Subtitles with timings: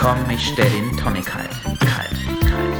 [0.00, 1.50] Komm, ich stell den Tonic kalt.
[1.62, 2.16] Kalt,
[2.48, 2.74] kalt.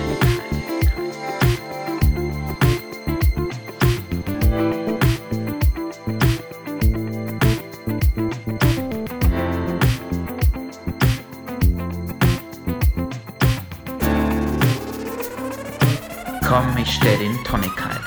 [16.49, 18.01] Komm, ich stell den Tonic kalt.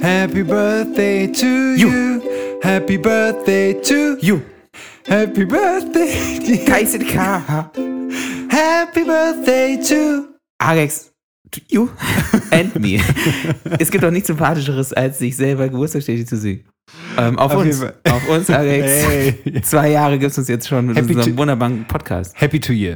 [0.00, 2.22] Happy birthday to you.
[2.62, 4.51] Happy birthday to you.
[5.12, 6.38] Happy birthday.
[6.38, 7.16] to- KCDK.
[8.48, 10.28] Happy birthday to.
[10.58, 11.12] Alex,
[11.50, 11.90] to you
[12.50, 12.98] and me.
[13.78, 16.64] es gibt doch nichts Sympathischeres, als sich selber Geburtstagsstädte zu singen.
[17.18, 18.86] Ähm, auf, Auf uns, auf uns, Alex.
[19.06, 19.60] Hey.
[19.62, 22.32] Zwei Jahre gibt es uns jetzt schon mit Happy unserem wunderbaren Podcast.
[22.40, 22.94] Happy to you.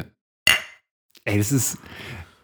[1.26, 1.76] Ey, das ist.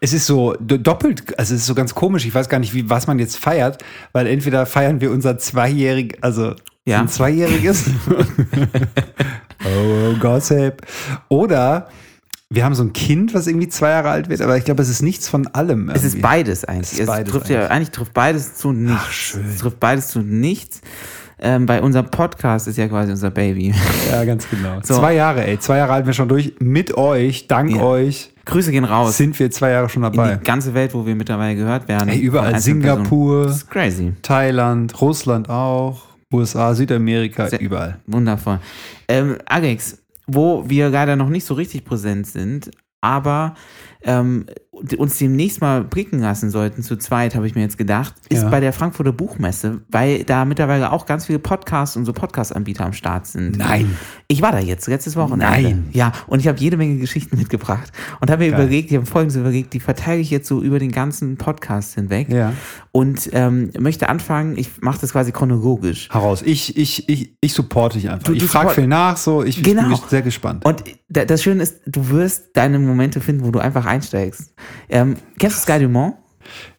[0.01, 2.27] Es ist so do- doppelt, also es ist so ganz komisch.
[2.27, 3.83] Ich weiß gar nicht, wie, was man jetzt feiert,
[4.13, 7.01] weil entweder feiern wir unser zweijährig, also Ja.
[7.01, 7.85] ein zweijähriges.
[9.65, 10.83] oh, Gossip.
[11.29, 11.89] Oder
[12.51, 14.89] wir haben so ein Kind, was irgendwie zwei Jahre alt wird, aber ich glaube, es
[14.91, 15.89] ist nichts von allem.
[15.89, 16.23] Es ist irgendwie.
[16.23, 16.89] beides eigentlich.
[16.89, 17.71] Es ist Es, beides trifft ja eigentlich.
[17.71, 19.03] eigentlich trifft beides zu nichts.
[19.07, 19.45] Ach, schön.
[19.49, 20.81] Es trifft beides zu nichts.
[21.45, 23.75] Ähm, bei unserem Podcast ist ja quasi unser Baby.
[24.13, 24.79] Ja, ganz genau.
[24.85, 24.95] So.
[24.99, 25.59] Zwei Jahre, ey.
[25.59, 26.55] Zwei Jahre halten wir schon durch.
[26.61, 27.83] Mit euch, dank Ja.
[27.83, 30.37] euch, Grüße gehen raus sind wir zwei Jahre schon in dabei.
[30.37, 32.11] die ganze Welt, wo wir mittlerweile gehört werden.
[32.11, 32.61] Ey, überall.
[32.61, 34.13] Singapur, Das ist crazy.
[34.23, 36.03] Thailand, Russland auch,
[36.33, 38.01] USA, Südamerika, Sehr- überall.
[38.07, 38.59] Wundervoll.
[39.09, 43.55] Ähm, Alex, wo wir leider noch nicht so richtig präsent sind, aber
[44.03, 44.47] ähm,
[44.97, 48.49] uns demnächst mal blicken lassen sollten, zu zweit, habe ich mir jetzt gedacht, ist Ja.
[48.49, 52.95] bei der Frankfurter Buchmesse, weil da mittlerweile auch ganz viele Podcasts und so Podcast-Anbieter am
[52.95, 53.59] Start sind.
[53.59, 53.97] Nein.
[54.29, 55.45] Ich war da jetzt, letztes Wochenende.
[55.63, 55.89] Nein.
[55.93, 57.93] Ja, und ich habe jede Menge Geschichten mitgebracht
[58.23, 58.61] und habe mir Geil.
[58.63, 62.31] überlegt, ich habe folgendes überlegt, die verteile ich jetzt so über den ganzen Podcast hinweg
[62.31, 62.55] Ja.
[62.93, 66.09] und ähm, möchte anfangen, ich mache das quasi chronologisch.
[66.11, 66.41] Heraus.
[66.41, 68.25] Ich, ich, ich, ich supporte dich einfach.
[68.25, 69.43] Du- ich frage viel nach, so.
[69.45, 69.83] Ich, Genau.
[69.93, 70.65] ich bin sehr gespannt.
[70.65, 74.55] Und da- das Schöne ist, du wirst deine Momente finden, wo du einfach einsteigst.
[74.89, 76.17] Ähm, kennst du Sky Dumont?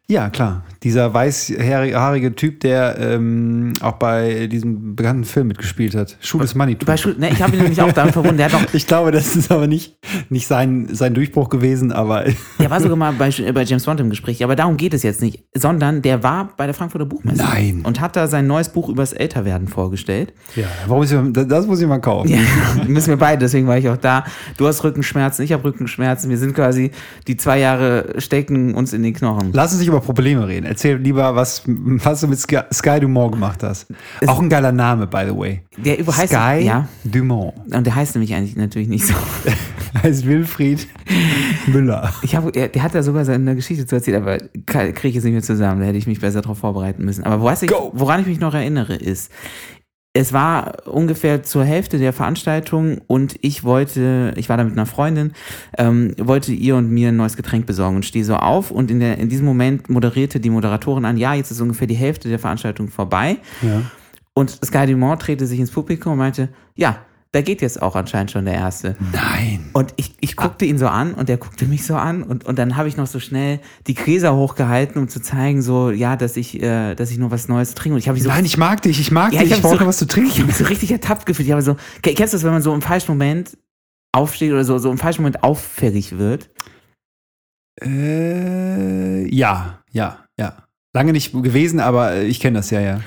[0.08, 0.63] ja, klar.
[0.83, 6.17] Dieser weißhaarige Typ, der ähm, auch bei diesem bekannten Film mitgespielt hat.
[6.21, 6.85] Schuh des Manitou.
[6.85, 8.38] Bei Schu- ne, ich habe ihn nämlich auch damit verbunden.
[8.38, 9.97] Der, hat noch, Ich glaube, das ist aber nicht,
[10.29, 12.25] nicht sein, sein Durchbruch gewesen, aber
[12.59, 15.21] der war sogar mal bei, bei James Bond im Gespräch, aber darum geht es jetzt
[15.21, 15.44] nicht.
[15.53, 17.41] Sondern der war bei der Frankfurter Buchmesse.
[17.41, 17.81] Nein.
[17.83, 20.33] Und hat da sein neues Buch übers Älterwerden vorgestellt.
[20.55, 22.29] ja, warum ist, das das muss ich mal kaufen.
[22.29, 22.39] Ja,
[22.88, 24.25] müssen wir beide, deswegen war ich auch da.
[24.57, 26.29] Du hast Rückenschmerzen, ich habe Rückenschmerzen.
[26.29, 26.91] Wir sind quasi,
[27.27, 29.51] die zwei Jahre stecken uns in den Knochen.
[29.53, 30.65] Lass uns nicht über Probleme reden.
[30.73, 33.85] Erzähl lieber, was, was du mit Sky, Sky Dumont gemacht hast.
[34.25, 35.61] Auch ein geiler Name, by the way.
[35.78, 37.53] Der über heißt, Sky ja, Dumont.
[37.73, 39.13] und der heißt nämlich eigentlich natürlich nicht so.
[40.01, 40.88] Heißt Wilfried
[41.67, 42.12] Müller.
[42.23, 45.23] Ich habe, er- der hat da sogar seine Geschichte zu erzählen, aber kriege ich jetzt
[45.23, 45.81] nicht mehr zusammen.
[45.81, 47.23] Da hätte ich mich besser darauf vorbereiten müssen.
[47.23, 49.31] Aber was ich, woran ich mich noch erinnere, ist,
[50.13, 54.85] es war ungefähr zur Hälfte der Veranstaltung und ich wollte, ich war da mit einer
[54.85, 55.34] Freundin,
[55.75, 59.00] ähm, wollte ihr und mir ein neues Getränk besorgen und stehe so auf und in,
[59.00, 62.38] der, in diesem Moment moderierte die Moderatorin an, ja, jetzt ist ungefähr die Hälfte der
[62.38, 63.38] Veranstaltung vorbei.
[63.63, 63.81] Ja.
[64.35, 67.00] Und Sky Dumont drehte sich ins Publikum und meinte, ja,
[67.33, 68.95] da geht jetzt auch anscheinend schon der Erste.
[69.11, 69.66] Nein.
[69.73, 72.57] Und ich, ich guckte ihn so an und er guckte mich so an und, und
[72.59, 76.38] dann habe ich noch so schnell die Gläser hochgehalten, um zu zeigen, so, ja, dass
[76.38, 77.95] ich, äh, dass ich nur was Neues trinke.
[77.95, 79.73] Und ich habe so, Nein, ich mag dich, ich mag Ja, dich, ich ich, brauche
[79.75, 80.45] so- noch was zu ich habe trinken.
[80.47, 81.47] mich so richtig ertappt gefühlt.
[81.47, 83.57] Ich habe so, Ke- kennst du das, wenn man so im falschen Moment
[84.15, 86.51] aufsteht oder so, so im falschen Moment auffällig wird?
[87.81, 90.57] Äh, ja, ja, ja.
[90.95, 93.00] Lange nicht gewesen, aber ich kenne das ja, ja.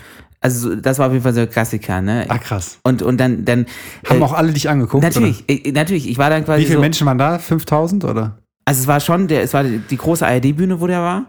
[0.47, 2.25] Also, so- das war auf jeden Fall so ein Klassiker, ne?
[2.29, 2.79] Ah, krass.
[2.84, 3.67] Und, und dann, dann.
[4.09, 5.03] Haben äh, auch alle dich angeguckt?
[5.03, 6.09] Natürlich, äh, natürlich.
[6.09, 7.39] Ich war dann quasi Wie viele so, Menschen waren da?
[7.39, 8.39] 5000 oder?
[8.65, 11.25] Also es war schon, der, es war die, große ARD-Bühne, wo der war.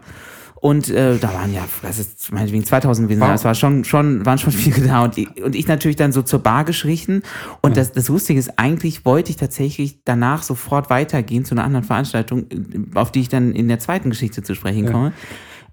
[0.60, 3.30] Und äh, da waren ja, das ist meinetwegen 2000 gewesen, Wow.
[3.34, 5.04] es war schon, schon, waren schon viele da.
[5.04, 7.22] Und ich, und ich natürlich dann so zur Bar geschlichen.
[7.60, 11.84] Und das, das Lustige ist, eigentlich wollte ich tatsächlich danach sofort weitergehen zu einer anderen
[11.84, 12.46] Veranstaltung,
[12.94, 15.12] auf die ich dann in der zweiten Geschichte zu sprechen komme.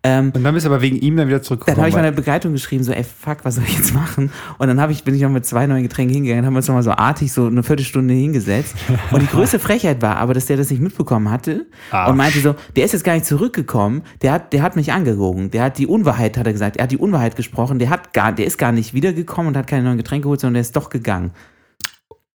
[0.05, 1.77] Ähm, Und dann bist du aber wegen ihm dann wieder dann zurückgekommen.
[1.77, 4.31] habe ich meiner Begleitung geschrieben, so, ey, fuck, was soll ich jetzt machen?
[4.57, 6.67] Und dann hab ich, bin ich noch mit zwei neuen Getränken hingegangen, haben wir uns
[6.67, 8.75] nochmal so artig so eine Viertelstunde hingesetzt.
[9.11, 12.09] Und die größte Frechheit war aber, dass der das nicht mitbekommen hatte Ach.
[12.09, 15.49] und meinte so, der ist jetzt gar nicht zurückgekommen, der hat, der hat mich angelogen,
[15.52, 18.31] der hat die Unwahrheit, hat er gesagt, er hat die Unwahrheit gesprochen, der hat gar,
[18.31, 20.90] der ist gar nicht wiedergekommen und hat keine neuen Getränke geholt, sondern der ist doch
[20.90, 21.31] gegangen.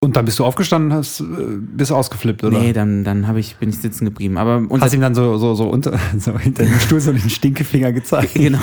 [0.03, 1.25] Und dann bist du aufgestanden, hast, äh,
[1.61, 2.59] bist ausgeflippt, oder?
[2.59, 4.39] Nee, dann, dann hab ich, bin ich sitzen geblieben.
[4.39, 7.93] Aber Hast ihm dann so, so, so, unter, so hinter dem Stuhl so den Stinkefinger
[7.93, 8.31] gezeigt.
[8.41, 8.59] Genau.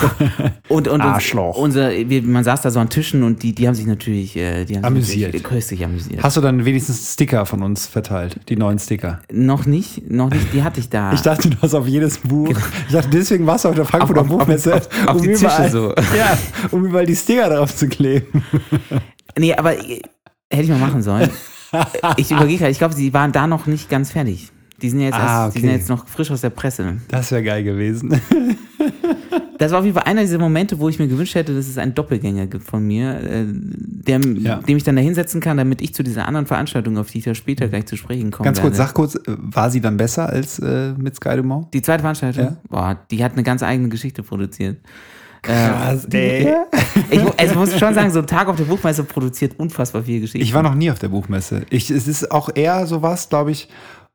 [0.68, 1.56] Und, und Arschloch.
[1.60, 4.66] Unser, wir, man saß da so an Tischen und die, die haben sich natürlich, äh,
[4.66, 5.34] die haben Amüsiert.
[5.34, 6.24] sich köstlich amüsiert.
[6.24, 8.40] Hast du dann wenigstens Sticker von uns verteilt?
[8.50, 9.20] Die neuen Sticker?
[9.32, 11.14] Noch nicht, noch nicht, die hatte ich da.
[11.14, 12.58] Ich dachte, du hast auf jedes Buch.
[12.88, 15.46] Ich dachte, deswegen warst du auf der Frankfurter Auf- auf- Buchmesse, auf- auf die Tische
[15.46, 15.90] überall, so.
[16.18, 16.36] Ja,
[16.72, 18.44] um überall die Sticker drauf zu kleben.
[19.38, 19.74] nee, aber
[20.52, 21.30] hätte ich mal machen sollen.
[22.18, 24.52] ich überlege gerade, ich glaube, sie waren da noch nicht ganz fertig.
[24.82, 25.78] Die sind ja jetzt, Ah, erst, die sind okay.
[25.80, 26.98] jetzt noch frisch aus der Presse.
[27.08, 28.20] Das wäre geil gewesen.
[29.60, 31.80] Das war auf jeden Fall einer dieser Momente, wo ich mir gewünscht hätte, dass es
[31.80, 34.58] einen Doppelgänger gibt von mir, äh, der, Ja.
[34.58, 37.26] dem ich dann da hinsetzen kann, damit ich zu dieser anderen Veranstaltung, auf die ich
[37.26, 38.46] ja später gleich zu sprechen komme.
[38.46, 38.88] Ganz kurz, werde.
[38.88, 41.74] sag kurz, äh, war sie dann besser als äh, mit Sky Dumont?
[41.74, 42.58] Die zweite Veranstaltung, Ja.
[42.70, 44.78] boah, die hat eine ganz eigene Geschichte produziert.
[45.42, 46.56] Krass, Äh, ey.
[47.10, 50.40] ich, also muss schon sagen, so ein Tag auf der Buchmesse produziert unfassbar viel Geschichte.
[50.44, 51.62] Ich war noch nie auf der Buchmesse.
[51.70, 53.70] Ich, es ist auch eher sowas, glaube ich,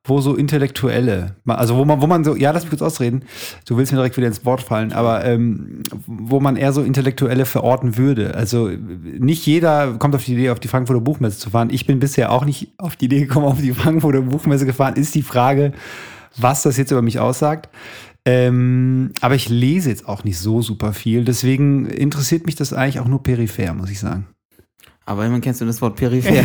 [0.04, 3.22] wo so Intellektuelle, also wo man, wo man so, ja, lass mich kurz ausreden,
[3.66, 7.44] du willst mir direkt wieder ins Wort fallen, aber ähm, wo man eher so Intellektuelle
[7.44, 8.34] verorten würde.
[8.34, 11.68] Also nicht jeder kommt auf die Idee, auf die Frankfurter Buchmesse zu fahren.
[11.70, 14.94] Ich bin bisher auch nicht auf die Idee gekommen, auf die Frankfurter Buchmesse gefahren.
[14.96, 15.72] Ist die Frage,
[16.36, 17.68] was das jetzt über mich aussagt.
[18.24, 23.00] Ähm, aber ich lese jetzt auch nicht so super viel, deswegen interessiert mich das eigentlich
[23.00, 24.26] auch nur peripher, muss ich sagen.
[25.04, 26.44] Aber immerhin kennst du das Wort peripher.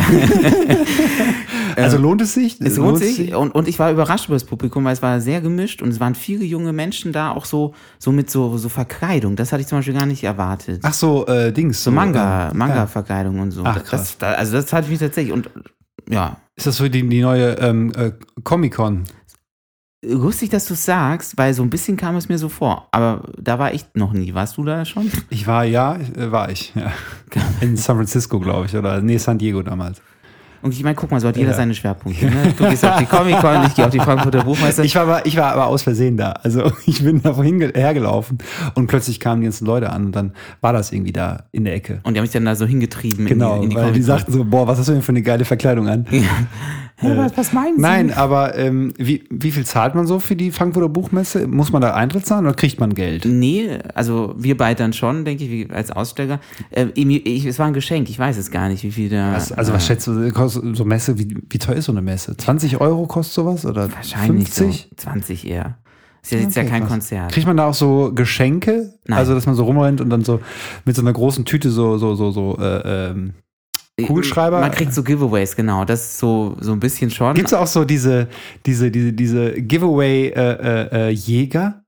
[1.82, 2.60] Also lohnt es sich?
[2.60, 3.34] Es lohnt sich.
[3.34, 6.00] Und, und ich war überrascht über das Publikum, weil es war sehr gemischt und es
[6.00, 9.36] waren viele junge Menschen da, auch so, so mit so, so Verkleidung.
[9.36, 10.80] Das hatte ich zum Beispiel gar nicht erwartet.
[10.82, 11.82] Ach so, äh, Dings.
[11.82, 13.62] so Manga, ähm, Manga-Verkleidung und so.
[13.64, 14.16] Ach, krass.
[14.18, 15.50] Das, also das hatte ich mich tatsächlich und
[16.08, 16.38] ja.
[16.56, 19.04] Ist das so die, die neue ähm, äh, Comic-Con?
[20.04, 22.86] Lustig, dass du es sagst, weil so ein bisschen kam es mir so vor.
[22.92, 24.32] Aber da war ich noch nie.
[24.32, 25.10] Warst du da schon?
[25.30, 26.72] Ich war, ja, war ich.
[26.76, 26.92] Ja.
[27.60, 28.76] In San Francisco, glaube ich.
[28.76, 30.00] Oder nee, San Diego damals.
[30.60, 31.56] Und ich meine, guck mal, so hat jeder Ja.
[31.56, 32.26] seine Schwerpunkte.
[32.30, 32.52] Ne?
[32.56, 34.84] Du gehst auf die Comic-Con, ich gehe auf die Frankfurter Buchmesse.
[34.84, 36.32] Ich war, aber, ich war aber aus Versehen da.
[36.42, 38.38] Also ich bin da vorhin ge- hergelaufen
[38.74, 41.74] und plötzlich kamen die ganzen Leute an und dann war das irgendwie da in der
[41.74, 42.00] Ecke.
[42.02, 44.02] und die haben mich dann da so hingetrieben Genau, in die, in die weil die
[44.02, 46.06] sagten so, boah, was hast du denn für eine geile Verkleidung an?
[47.00, 47.82] Hä, was, was meinen Sie?
[47.82, 51.46] Nein, aber ähm, wie, wie viel zahlt man so für die Frankfurter Buchmesse?
[51.46, 53.24] Muss man da Eintritt zahlen oder kriegt man Geld?
[53.24, 56.40] Nee, also wir beide dann schon, denke ich, als Aussteller.
[56.70, 59.32] Äh, ich, ich, es war ein Geschenk, ich weiß es gar nicht, wie viel da.
[59.32, 62.02] Was, also was äh, schätzt du, kostet so Messe, wie, wie teuer ist so eine
[62.02, 62.36] Messe?
[62.36, 64.88] 20 Euro kostet sowas oder Wahrscheinlich 50?
[64.90, 65.78] so 20 eher.
[66.22, 66.90] Ist ja jetzt ja Okay, kein krass.
[66.90, 67.32] Konzert.
[67.32, 68.92] Kriegt man da auch so Geschenke?
[69.06, 69.18] Nein.
[69.18, 70.40] Also, dass man so rumrennt und dann so
[70.84, 73.34] mit so einer großen Tüte so, so, so, so, äh, ähm,
[74.06, 74.60] Kugelschreiber?
[74.60, 75.84] Man kriegt so Giveaways, genau.
[75.84, 77.34] Das ist so, so ein bisschen schon.
[77.34, 78.28] Gibt es auch so diese,
[78.66, 81.82] diese, diese, diese Giveaway-Jäger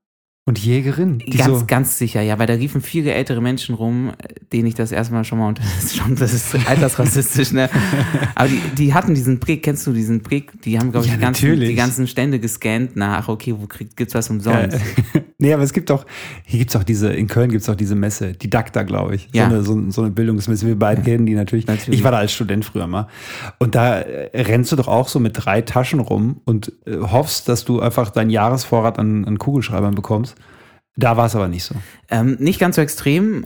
[0.45, 1.19] und Jägerinnen?
[1.19, 4.11] Die Ganz, so, ganz sicher, ja, weil da riefen viele ältere Menschen rum,
[4.51, 7.69] denen ich das erstmal schon mal, und das ist schon, das ist altersrassistisch, ne?
[8.35, 10.61] Aber die, die hatten diesen Prick, kennst du diesen Prick?
[10.63, 13.95] Die haben, glaube ich, Ja, die, ganzen, die ganzen Stände gescannt nach, okay, wo kriegt,
[13.95, 14.77] gibt's was umsonst?
[15.41, 16.05] Nee, aber es gibt auch,
[16.45, 19.15] hier gibt es auch diese, in Köln gibt es auch diese Messe, die DACTA, glaube
[19.15, 19.29] ich.
[19.33, 19.49] Ja.
[19.49, 20.65] So, eine, so, so eine Bildungsmesse.
[20.65, 21.67] Wir beide kennen die natürlich.
[21.67, 21.99] Natürlich.
[21.99, 23.07] Ich war da als Student früher mal.
[23.59, 27.49] Und da äh, rennst du doch auch so mit drei Taschen rum und äh, hoffst,
[27.49, 30.35] dass du einfach deinen Jahresvorrat an, an Kugelschreibern bekommst.
[30.95, 31.75] Da war es aber nicht so.
[32.09, 33.45] Ähm, nicht ganz so extrem.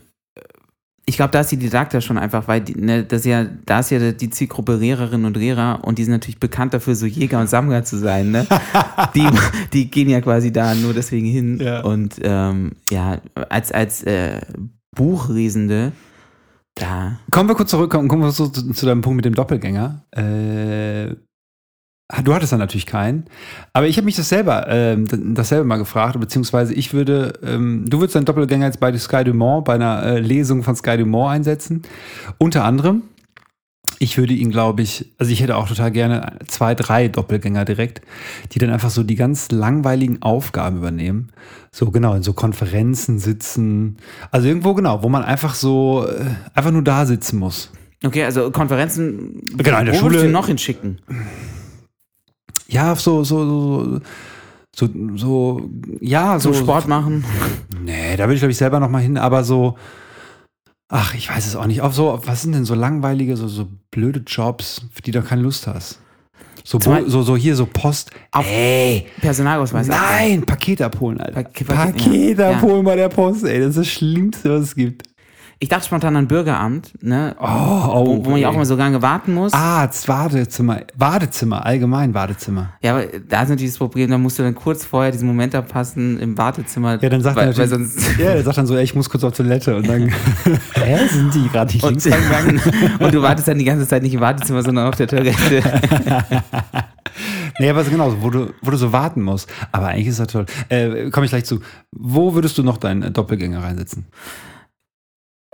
[1.07, 3.79] Ich glaube, da ist die Didakta schon einfach, weil die, ne, das ist ja, da
[3.79, 7.39] ist ja die Zielgruppe Lehrerinnen und Lehrer und die sind natürlich bekannt dafür, so Jäger
[7.39, 8.31] und Sammler zu sein.
[8.31, 8.47] Ne?
[9.15, 9.27] die,
[9.71, 11.59] die gehen ja quasi da nur deswegen hin.
[11.61, 11.81] Ja.
[11.81, 13.19] Und ähm, ja,
[13.49, 14.41] als, als äh,
[14.95, 15.91] Buchlesende,
[16.75, 17.19] da.
[17.31, 20.05] Kommen wir kurz zurück, kommen, kommen wir so zu, zu deinem Punkt mit dem Doppelgänger.
[20.11, 21.15] Äh,
[22.23, 23.25] du hattest da natürlich keinen.
[23.73, 27.99] Aber ich habe mich das selber, ähm, dasselbe mal gefragt, beziehungsweise ich würde, ähm, du
[27.99, 31.81] würdest deinen Doppelgänger jetzt bei Sky Dumont, bei einer äh, Lesung von Sky Dumont einsetzen.
[32.37, 33.03] Unter anderem,
[33.99, 38.01] ich würde ihn, glaube ich, also ich hätte auch total gerne zwei, drei Doppelgänger direkt,
[38.51, 41.29] die dann einfach so die ganz langweiligen Aufgaben übernehmen.
[41.71, 43.97] So genau, in so Konferenzen sitzen.
[44.31, 47.71] Also irgendwo genau, wo man einfach so, äh, einfach nur da sitzen muss.
[48.03, 50.99] Okay, also Konferenzen, Genau, in der wo Schule- ihn noch hinschicken?
[52.67, 53.99] Ja, so, so, so,
[54.75, 55.69] so, so,
[56.01, 56.61] ja, So so.
[56.61, 57.23] Sport machen?
[57.83, 59.77] Nee, da würde ich, glaube ich, selber noch mal hin, aber so,
[60.89, 61.81] ach, ich weiß es auch nicht.
[61.81, 65.43] Auf so, was sind denn so langweilige, so, so blöde Jobs, für die du keine
[65.43, 65.99] Lust hast?
[66.63, 68.09] So, Bo, so, so hier, so Post.
[68.31, 69.85] Auf ey, Personalausweis?
[69.85, 71.43] nein, Paket abholen, Alter.
[71.43, 74.75] Paket- Paket, Paket- ja, abholen bei der Post, ey, das ist das Schlimmste, was es
[74.75, 75.03] gibt.
[75.65, 77.35] Ich dachte spontan an Bürgeramt, ne?
[77.39, 79.51] Oh, oh, wo, wo man ja auch immer so lange warten muss.
[79.51, 82.73] Arzt, Wartezimmer, Wartezimmer, allgemein Wartezimmer.
[82.83, 85.55] Ja, aber da ist natürlich das Problem, da musst du dann kurz vorher diesen Moment
[85.55, 87.01] abpassen im Wartezimmer.
[87.01, 89.09] Ja, dann sagt weil, er weil sonst ja, der sagt dann so, ey, ich muss
[89.09, 90.13] kurz auf Toilette und dann,
[90.75, 92.61] hä, sind die gerade nicht und, links angegangen?
[92.99, 95.63] und du wartest dann die ganze Zeit nicht im Wartezimmer, sondern auf der Toilette.
[97.57, 99.51] Nee, aber genau, wo du, wo du so warten musst.
[99.71, 100.45] Aber eigentlich ist das toll.
[100.69, 101.61] Äh, Komme ich gleich zu.
[101.91, 104.05] Wo würdest du noch deinen Doppelgänger reinsetzen?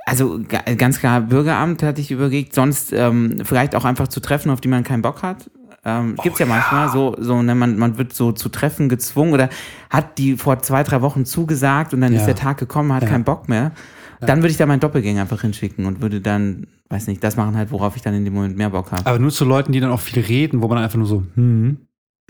[0.06, 4.50] Also ga- ganz klar, Bürgeramt hatte ich überlegt, sonst ähm, vielleicht auch einfach zu Treffen,
[4.50, 5.50] auf die man keinen Bock hat.
[5.84, 9.50] Ähm, gibt's ja manchmal so, so ne, man, man wird so zu Treffen gezwungen oder
[9.90, 12.20] hat die vor zwei, drei Wochen zugesagt und dann Ja.
[12.20, 13.10] ist der Tag gekommen, hat Ja.
[13.10, 13.72] keinen Bock mehr.
[14.20, 17.58] Dann würde ich da meinen Doppelgänger einfach hinschicken und würde dann, weiß nicht, das machen
[17.58, 19.04] halt, worauf ich dann in dem Moment mehr Bock habe.
[19.08, 21.78] Aber nur zu Leuten, die dann auch viel reden, wo man einfach nur so, hm,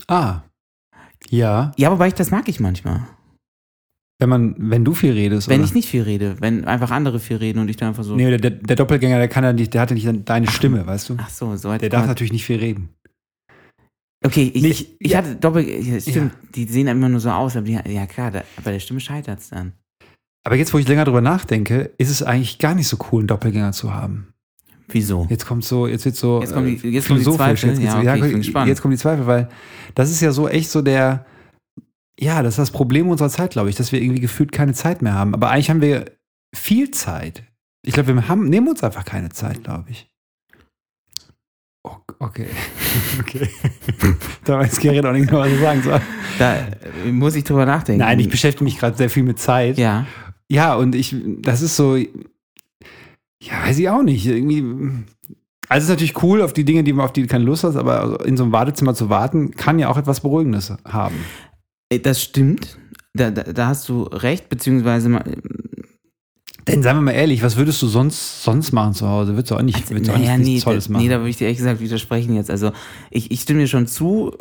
[0.07, 0.43] ah,
[1.29, 1.73] ja.
[1.75, 3.01] Ja, wobei ich das mag ich manchmal.
[4.21, 5.65] Wenn man, wenn du viel redest, Wenn oder?
[5.65, 8.15] ich nicht viel rede, wenn einfach andere viel reden und ich dann einfach so.
[8.15, 11.09] Nee, der, der Doppelgänger, der kann ja nicht, der hat ja nicht deine Stimme, weißt
[11.09, 11.17] du?
[11.19, 12.89] Ach so, so Der darf natürlich nicht viel reden.
[14.23, 15.17] Okay, ich, Nicht- ich ja.
[15.17, 15.67] hatte Doppel.
[15.67, 18.79] ja, Stimmt, die sehen immer nur so aus, aber die, ja klar, da, bei der
[18.79, 19.73] Stimme scheitert es dann.
[20.45, 23.27] Aber jetzt, wo ich länger drüber nachdenke, ist es eigentlich gar nicht so cool, einen
[23.27, 24.27] Doppelgänger zu haben.
[24.87, 25.25] Wieso?
[25.29, 27.01] Jetzt kommt so, jetzt wird so Jetzt kommen die- äh, die.
[27.01, 27.69] Zweifel.
[27.69, 29.49] Jetzt, Ja, okay, ich jetzt kommen die Zweifel, weil
[29.95, 31.25] das ist ja so echt so der,
[32.19, 35.01] ja, das ist das Problem unserer Zeit, glaube ich, dass wir irgendwie gefühlt keine Zeit
[35.01, 35.33] mehr haben.
[35.33, 36.05] Aber eigentlich haben wir
[36.55, 37.43] viel Zeit.
[37.83, 40.07] Ich glaube, wir haben, nehmen uns einfach keine Zeit, glaube ich.
[41.83, 42.47] Oh, okay.
[43.19, 43.49] okay.
[44.43, 46.01] da weiß Gerrit auch nicht mehr, was er sagen soll.
[46.37, 48.01] Da äh, muss ich drüber nachdenken.
[48.01, 49.77] Nein, ich beschäftige mich gerade sehr viel mit Zeit.
[49.77, 50.05] Ja.
[50.47, 54.27] Ja, und ich, das ist so, ja, weiß ich auch nicht.
[54.27, 54.61] Irgendwie,
[55.69, 57.77] also es ist natürlich cool, auf die Dinge, die man auf die keine Lust hast,
[57.77, 61.15] aber in so einem Wartezimmer zu warten, kann ja auch etwas Beruhigendes haben.
[61.99, 62.77] Das stimmt.
[63.13, 65.09] Da, da, da hast du recht, beziehungsweise
[66.67, 69.33] Denn seien wir mal ehrlich, was würdest du sonst, sonst machen zu Hause?
[69.33, 71.03] Würdest du auch nicht, würdest du auch nicht nee, nichts Tolles machen?
[71.03, 72.49] nee, da würde ich dir ehrlich gesagt widersprechen jetzt.
[72.49, 72.71] Also
[73.09, 74.31] ich, ich stimme dir schon zu.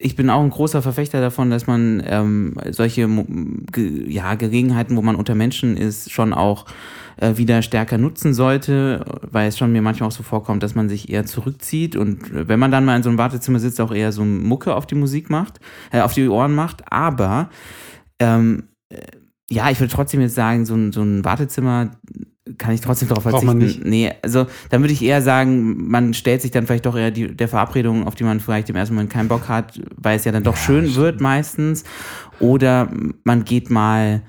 [0.00, 3.08] Ich bin auch ein großer Verfechter davon, dass man ähm, solche
[4.06, 6.66] ja, Gelegenheiten, wo man unter Menschen ist, schon auch
[7.20, 10.88] äh, wieder stärker nutzen sollte, weil es schon mir manchmal auch so vorkommt, dass man
[10.88, 13.92] sich eher zurückzieht und äh, wenn man dann mal in so einem Wartezimmer sitzt, auch
[13.92, 15.60] eher so Mucke auf die Musik macht,
[15.92, 16.82] äh, auf die Ohren macht.
[16.90, 17.50] Aber
[18.18, 18.98] ähm, äh,
[19.50, 21.90] ja, ich würde trotzdem jetzt sagen, so ein, so ein Wartezimmer
[22.56, 23.46] kann ich trotzdem darauf verzichten.
[23.46, 23.84] man nicht.
[23.84, 27.34] Nee, also dann würde ich eher sagen, man stellt sich dann vielleicht doch eher die,
[27.34, 30.32] der Verabredung, auf die man vielleicht im ersten Moment keinen Bock hat, weil es ja
[30.32, 30.96] dann doch Ja, schön stimmt.
[30.96, 31.84] wird meistens.
[32.40, 32.90] Oder
[33.24, 34.22] man geht mal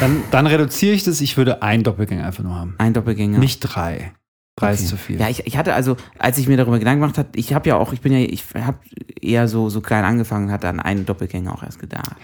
[0.00, 2.74] Dann, dann reduziere ich das, ich würde einen Doppelgänger einfach nur haben.
[2.78, 3.38] ein Doppelgänger.
[3.38, 4.12] Nicht drei.
[4.58, 4.88] Drei ist Okay.
[4.88, 5.20] zu viel.
[5.20, 7.76] Ja, ich, ich hatte also, als ich mir darüber Gedanken gemacht habe, ich habe ja
[7.76, 8.78] auch, ich bin ja, ich habe
[9.20, 12.16] eher so, so klein angefangen hatte an einen Doppelgänger auch erst gedacht.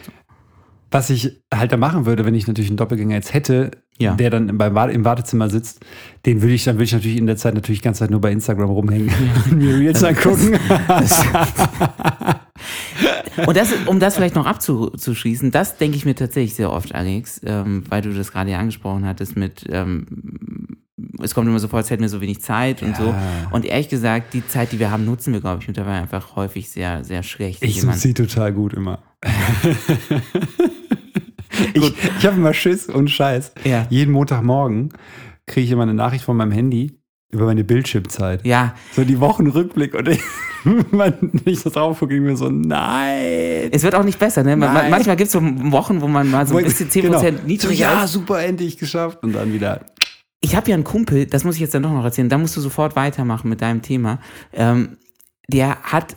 [0.90, 4.14] Was ich halt da machen würde, wenn ich natürlich einen Doppelgänger jetzt hätte, Ja.
[4.14, 5.80] der dann Warte- im Wartezimmer sitzt,
[6.26, 8.20] den würde ich, dann würde ich natürlich in der Zeit natürlich die ganze Zeit nur
[8.20, 9.10] bei Instagram rumhängen
[9.50, 10.58] und mir Reels angucken.
[13.46, 17.40] Und das, um das vielleicht noch abzuschließen, das denke ich mir tatsächlich sehr oft, Alex,
[17.44, 20.76] ähm, weil du das gerade ja angesprochen hattest mit, ähm,
[21.20, 23.06] es kommt immer so vor, als hätten wir so wenig Zeit und so.
[23.06, 23.48] Ja.
[23.50, 26.70] Und ehrlich gesagt, die Zeit, die wir haben, nutzen wir, glaube ich, mittlerweile einfach häufig
[26.70, 27.62] sehr, sehr schlecht.
[27.64, 28.98] Ich suche sie total gut immer.
[31.74, 33.52] ich ich habe immer Schiss und Scheiß.
[33.64, 33.86] Ja.
[33.90, 34.90] Jeden Montagmorgen
[35.46, 36.98] kriege ich immer eine Nachricht von meinem Handy
[37.30, 38.44] über meine Bildschirmzeit.
[38.46, 40.20] Ja, So die Wochenrückblick und ich,
[40.64, 43.70] wenn ich das drauf gucke, ich mir so, nein.
[43.72, 44.54] es wird auch nicht besser, ne?
[44.56, 47.22] Man, manchmal gibt es so Wochen, wo man mal so ein bisschen 10% Genau.
[47.46, 48.12] niedriger so, Ja, ist.
[48.12, 49.22] super, endlich geschafft.
[49.22, 49.86] Und dann wieder.
[50.40, 52.56] Ich habe ja einen Kumpel, das muss ich jetzt dann doch noch erzählen, da musst
[52.56, 54.18] du sofort weitermachen mit deinem Thema.
[54.52, 54.96] Ähm,
[55.48, 56.16] der hat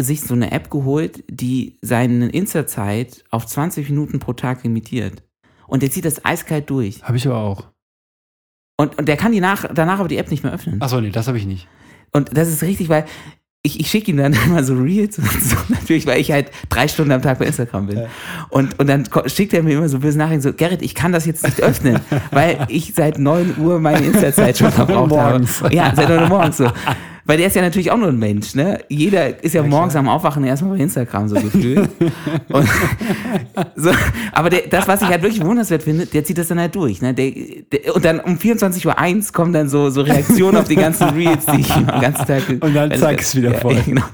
[0.00, 5.22] sich so eine App geholt, die seine Insta-Zeit auf 20 Minuten pro Tag limitiert.
[5.66, 7.02] Und der zieht das eiskalt durch.
[7.02, 7.66] Habe ich aber auch.
[8.76, 10.80] Und, und der kann die nach, danach aber die App nicht mehr öffnen.
[10.80, 11.66] Achso, nee, das habe ich nicht.
[12.12, 13.04] Und das ist richtig, weil
[13.62, 16.88] ich, ich schicke ihm dann immer so Reels und so, natürlich, weil ich halt drei
[16.88, 17.98] Stunden am Tag bei Instagram bin.
[17.98, 18.06] Ja.
[18.50, 21.26] Und, und dann schickt er mir immer so böse Nachrichten, so, Gerrit, ich kann das
[21.26, 22.00] jetzt nicht öffnen,
[22.30, 25.62] weil ich seit 9 Uhr meine Insta-Zeit schon verbraucht Morgens.
[25.62, 25.74] habe.
[25.74, 26.70] Ja, seit 9 Uhr morgens so.
[27.28, 28.78] Weil der ist ja natürlich auch nur ein Mensch, ne?
[28.88, 31.86] Jeder ist ja, morgens am Aufwachen erstmal bei Instagram so gefühlt.
[33.76, 33.90] so,
[34.32, 37.02] aber der, das, was ich halt wirklich bewundernswert finde, der zieht das dann halt durch,
[37.02, 37.12] ne?
[37.12, 37.30] Der,
[37.70, 41.44] der, und dann um 24.01 Uhr kommen dann so, so Reaktionen auf die ganzen Reels,
[41.44, 42.44] die ich den ganzen Tag.
[42.48, 43.76] Und dann zack, ist wieder voll.
[43.76, 44.04] Ja, genau.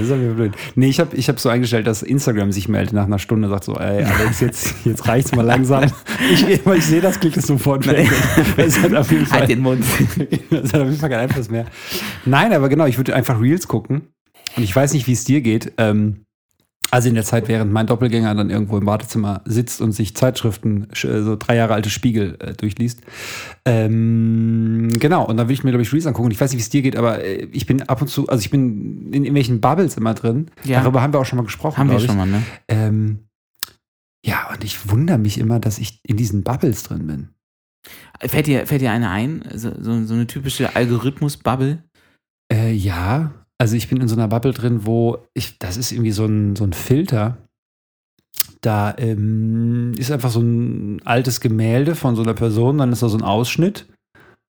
[0.00, 0.52] Das ist aber blöd.
[0.76, 3.64] Nee, ich habe ich hab so eingestellt, dass Instagram sich meldet nach einer Stunde sagt
[3.64, 5.84] so, ey, Alex, jetzt, jetzt reicht's mal langsam.
[6.32, 8.08] Ich, ich sehe das, klick es sofort weg.
[8.56, 9.84] Das hat auf jeden Fall, Halt den Mund.
[10.50, 11.64] das hat auf jeden Fall keinen Einfluss mehr.
[12.24, 14.02] Nein, aber genau, ich würde einfach Reels gucken.
[14.56, 15.72] Und ich weiß nicht, wie es dir geht.
[15.78, 16.24] Ähm,
[16.90, 20.86] also in der Zeit, während mein Doppelgänger dann irgendwo im Wartezimmer sitzt und sich Zeitschriften,
[20.92, 23.00] sch- so drei Jahre alte Spiegel äh, durchliest.
[23.64, 26.30] Ähm, genau, und dann will ich mir, glaube ich, Reels angucken.
[26.30, 28.40] Ich weiß nicht, wie es dir geht, aber äh, ich bin ab und zu, also
[28.40, 30.50] ich bin in irgendwelchen Bubbles immer drin.
[30.64, 30.80] Ja.
[30.80, 31.78] Darüber haben wir auch schon mal gesprochen.
[31.78, 32.42] Haben wir schon mal, ne?
[32.68, 33.20] Ähm,
[34.24, 37.28] ja, und ich wundere mich immer, dass ich in diesen Bubbles drin bin.
[38.20, 39.42] Fällt dir, fällt dir eine ein?
[39.54, 41.82] So, so, so eine typische Algorithmus-Bubble?
[42.52, 46.12] Äh, ja, also ich bin in so einer Bubble drin, wo ich, das ist irgendwie
[46.12, 47.36] so ein, so ein Filter.
[48.62, 53.10] Da ähm, ist einfach so ein altes Gemälde von so einer Person, dann ist da
[53.10, 53.86] so ein Ausschnitt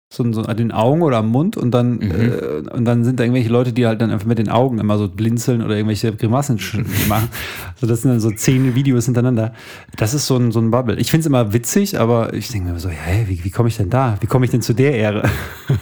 [0.09, 2.11] so, so an den Augen oder am Mund und dann, Mhm.
[2.11, 4.97] äh, und dann sind da irgendwelche Leute, die halt dann einfach mit den Augen immer
[4.97, 6.59] so blinzeln oder irgendwelche Grimassen
[7.09, 7.27] machen.
[7.75, 9.53] Also das sind dann so zehn Videos hintereinander.
[9.97, 10.95] Das ist so ein, so ein Bubble.
[10.97, 13.77] Ich finde es immer witzig, aber ich denke mir so, hä, wie, wie komme ich
[13.77, 14.17] denn da?
[14.21, 15.29] Wie komme ich denn zu der Ehre?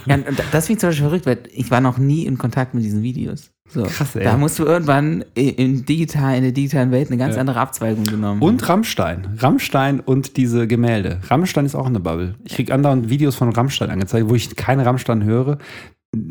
[0.08, 2.74] Ja, und das finde ich zum Beispiel verrückt, weil ich war noch nie in Kontakt
[2.74, 3.52] mit diesen Videos.
[3.68, 3.84] So.
[3.84, 4.24] Krass, ey.
[4.24, 7.42] Da musst du irgendwann i- im digital, in der digitalen Welt eine ganz Ja.
[7.42, 8.42] andere Abzweigung genommen.
[8.42, 9.28] Und Rammstein.
[9.40, 11.20] Rammstein und diese Gemälde.
[11.30, 12.36] Rammstein ist auch eine Bubble.
[12.46, 15.58] Ich kriege andauernd Videos von Rammstein angezeigt, wo ich keine Rammstein höre.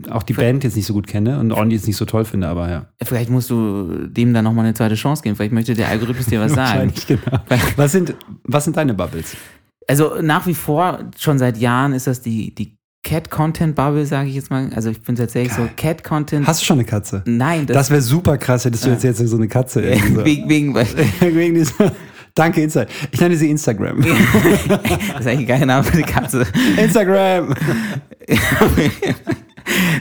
[0.08, 2.46] Auch die Band jetzt nicht so gut kenne und Orni jetzt nicht so toll finde,
[2.48, 2.86] aber ja.
[3.02, 5.36] Vielleicht musst du dem dann nochmal eine zweite Chance geben.
[5.36, 6.90] Vielleicht möchte der Algorithmus dir was sagen.
[6.94, 7.40] Wahrscheinlich, genau.
[7.76, 8.14] Was sind,
[8.44, 9.36] was sind deine Bubbles?
[9.86, 14.50] Also nach wie vor, schon seit Jahren ist das die, die Cat-Content-Bubble, sage ich jetzt
[14.50, 14.70] mal.
[14.74, 15.70] Also ich bin tatsächlich so Geil.
[15.76, 16.46] Cat-Content.
[16.46, 17.22] Hast du schon eine Katze?
[17.26, 19.82] Nein, Das wäre super krass, hättest du jetzt, jetzt so eine Katze.
[20.14, 20.24] so.
[20.24, 21.92] wegen, wegen, das Wegen dieser,
[22.34, 22.90] danke, Instagram.
[23.12, 24.00] Ich nenne sie Instagram.
[25.18, 26.46] ist eigentlich kein Name für die Katze.
[26.76, 27.54] Instagram!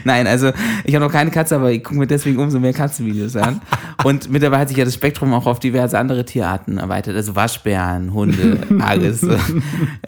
[0.04, 0.50] Nein, also
[0.84, 3.60] ich habe noch keine Katze, aber ich gucke mir deswegen umso mehr Katzenvideos an.
[4.02, 7.16] Und mittlerweile hat sich ja das Spektrum auch auf diverse andere Tierarten erweitert.
[7.16, 9.26] Also Waschbären, Hunde, alles,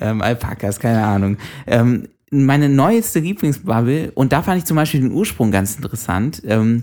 [0.01, 1.37] ähm, Alpakas, keine Ahnung.
[1.67, 6.43] Ähm, meine neueste Lieblingsbubble, und da fand ich zum Beispiel den Ursprung ganz interessant.
[6.45, 6.83] Ähm,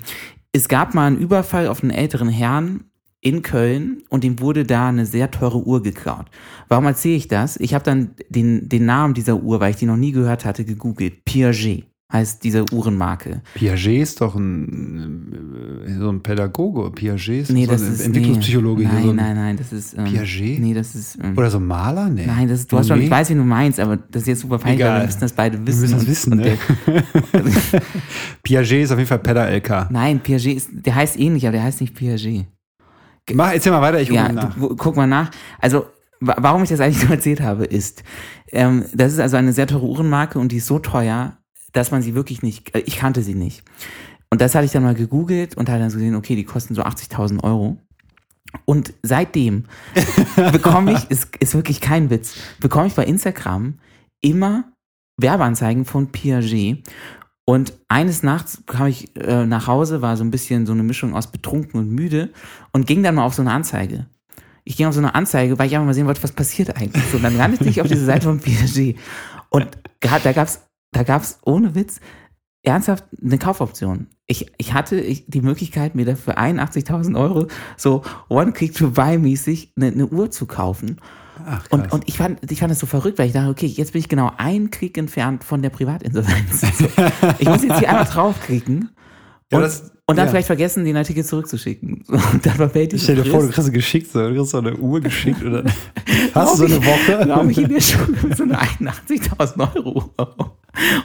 [0.52, 2.86] es gab mal einen Überfall auf einen älteren Herrn
[3.22, 6.26] in Köln und ihm wurde da eine sehr teure Uhr geklaut.
[6.68, 7.58] Warum erzähle ich das?
[7.58, 10.66] Ich habe dann den, den Namen dieser Uhr, weil ich die noch nie gehört hatte,
[10.66, 11.24] gegoogelt.
[11.26, 13.41] Piaget heißt diese Uhrenmarke.
[13.55, 16.91] Piaget ist doch ein, äh, so ein Pädagoge.
[16.91, 18.84] Piaget ist Nee, so ein ist Entwicklungspsychologe.
[18.84, 19.98] Nee, hier nein, so ein, nein, nein, das ist.
[19.98, 20.60] Ähm, Piaget?
[20.60, 21.17] Nee, das ist.
[21.22, 22.10] Ähm, Oder so ein Maler?
[22.10, 22.25] Nee.
[22.27, 24.39] Nein, das ist, du hast schon, ich weiß, wie du meinst, aber das ist jetzt
[24.41, 25.82] super peinlich, weil wir müssen das beide Wir wissen.
[25.82, 26.58] müssen das und- wissen, und ne?
[26.93, 27.82] der,
[28.43, 29.89] Piaget ist auf jeden Fall Pedder-LK.
[29.91, 32.46] Nein, Piaget ist, der heißt ähnlich, aber der heißt nicht Piaget.
[33.34, 34.55] Mach, erzähl mal weiter, ich gucke Ja, mal nach.
[34.55, 35.32] du, guck mal nach.
[35.60, 35.86] Also,
[36.20, 38.03] wa- warum ich das eigentlich so erzählt habe, ist,
[38.51, 41.38] ähm, das ist also eine sehr teure Uhrenmarke und die ist so teuer,
[41.74, 43.63] dass man sie wirklich nicht, äh, ich kannte sie nicht.
[44.30, 46.74] Und das hatte ich dann mal gegoogelt und hatte dann so gesehen, okay, die kosten
[46.74, 47.77] so 80.000 Euro.
[48.65, 49.65] Und seitdem
[50.51, 53.80] bekomme ich, ist, ist wirklich kein Witz, bekomme ich bei Instagram
[54.22, 54.72] immer
[55.18, 56.84] Werbeanzeigen von Piaget.
[57.46, 61.13] Und eines Nachts kam ich äh, nach Hause, war so ein bisschen so eine Mischung
[61.13, 62.30] aus betrunken und müde
[62.72, 64.08] und ging dann mal auf so eine Anzeige.
[64.63, 67.04] Ich ging auf so eine Anzeige, weil ich einfach mal sehen wollte, was passiert eigentlich.
[67.12, 68.98] So, dann landete ich auf diese Seite von Piaget.
[69.50, 69.67] Und
[70.00, 70.62] da gab's,
[70.95, 71.99] da gab's ohne Witz
[72.63, 74.08] ernsthaft eine Kaufoption.
[74.25, 80.32] Ich, ich hatte ich, die Möglichkeit, mir dafür 81.000 Euro so One-Click-to-Buy-mäßig eine, eine Uhr
[80.32, 81.01] zu kaufen.
[81.45, 83.91] Ach, Und, und ich fand, ich fand das so verrückt, weil ich dachte, okay, jetzt
[83.93, 86.62] bin ich genau einen Klick entfernt von der Privatinsolvenz.
[86.62, 86.86] So,
[87.39, 88.91] ich muss jetzt hier einmal draufklicken
[89.51, 90.32] Ja, und, das- und dann ja.
[90.32, 92.03] vielleicht vergessen, den Artikel zurückzuschicken.
[92.08, 94.75] Und dann verfällt die Stell dir vor, du kriegst geschickt, so, du kriegst so eine
[94.75, 95.63] Uhr geschickt oder
[96.36, 97.29] hast du so eine Woche?
[97.29, 100.13] Raum ich in der Schule mit so einer 81.000 Euro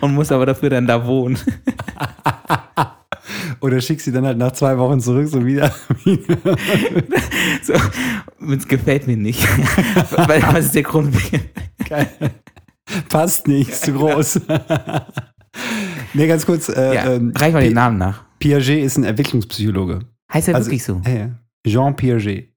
[0.00, 1.38] und muss aber dafür dann da wohnen.
[3.60, 5.74] Oder schickst sie dann halt nach zwei Wochen zurück, so wieder.
[7.62, 7.74] So,
[8.52, 9.42] es gefällt mir nicht.
[10.16, 11.14] Weil, was ist der Grund?
[11.88, 12.08] Geil.
[13.08, 14.40] Passt nicht, ist zu groß.
[16.14, 16.68] nee, ganz kurz.
[16.68, 18.24] Äh, Ja, ähm, reich mal Pi- den Namen nach.
[18.38, 20.00] Piaget ist ein Entwicklungspsychologe.
[20.32, 21.00] Heißt er Also- wirklich so?
[21.04, 21.30] Ja, ja.
[21.66, 22.48] Jean Piaget.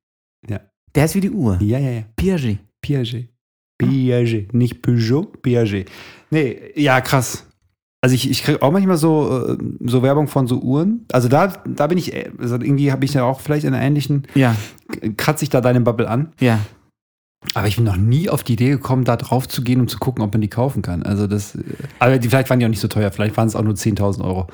[0.95, 1.57] Der ist wie die Uhr.
[1.61, 2.03] Ja, ja, ja.
[2.15, 2.59] Piaget.
[2.81, 3.29] Piaget.
[3.77, 4.53] Piaget.
[4.53, 5.89] Nicht Peugeot, Piaget.
[6.31, 7.45] Nee, ja, krass.
[8.03, 11.05] Also ich, ich kriege auch manchmal so, äh, so Werbung von so Uhren.
[11.11, 13.83] Also da, da bin ich, äh, also irgendwie habe ich ja auch vielleicht in einer
[13.83, 14.55] ähnlichen, Ja,
[15.17, 16.31] kratze ich da deine Bubble an.
[16.39, 16.59] ja.
[17.55, 19.97] Aber ich bin noch nie auf die Idee gekommen, da drauf zu gehen und zu
[19.97, 21.01] gucken, ob man die kaufen kann.
[21.01, 21.63] Also das, äh,
[21.97, 23.11] aber die, vielleicht waren die auch nicht so teuer.
[23.11, 24.45] Vielleicht waren es auch nur 10.000 Euro.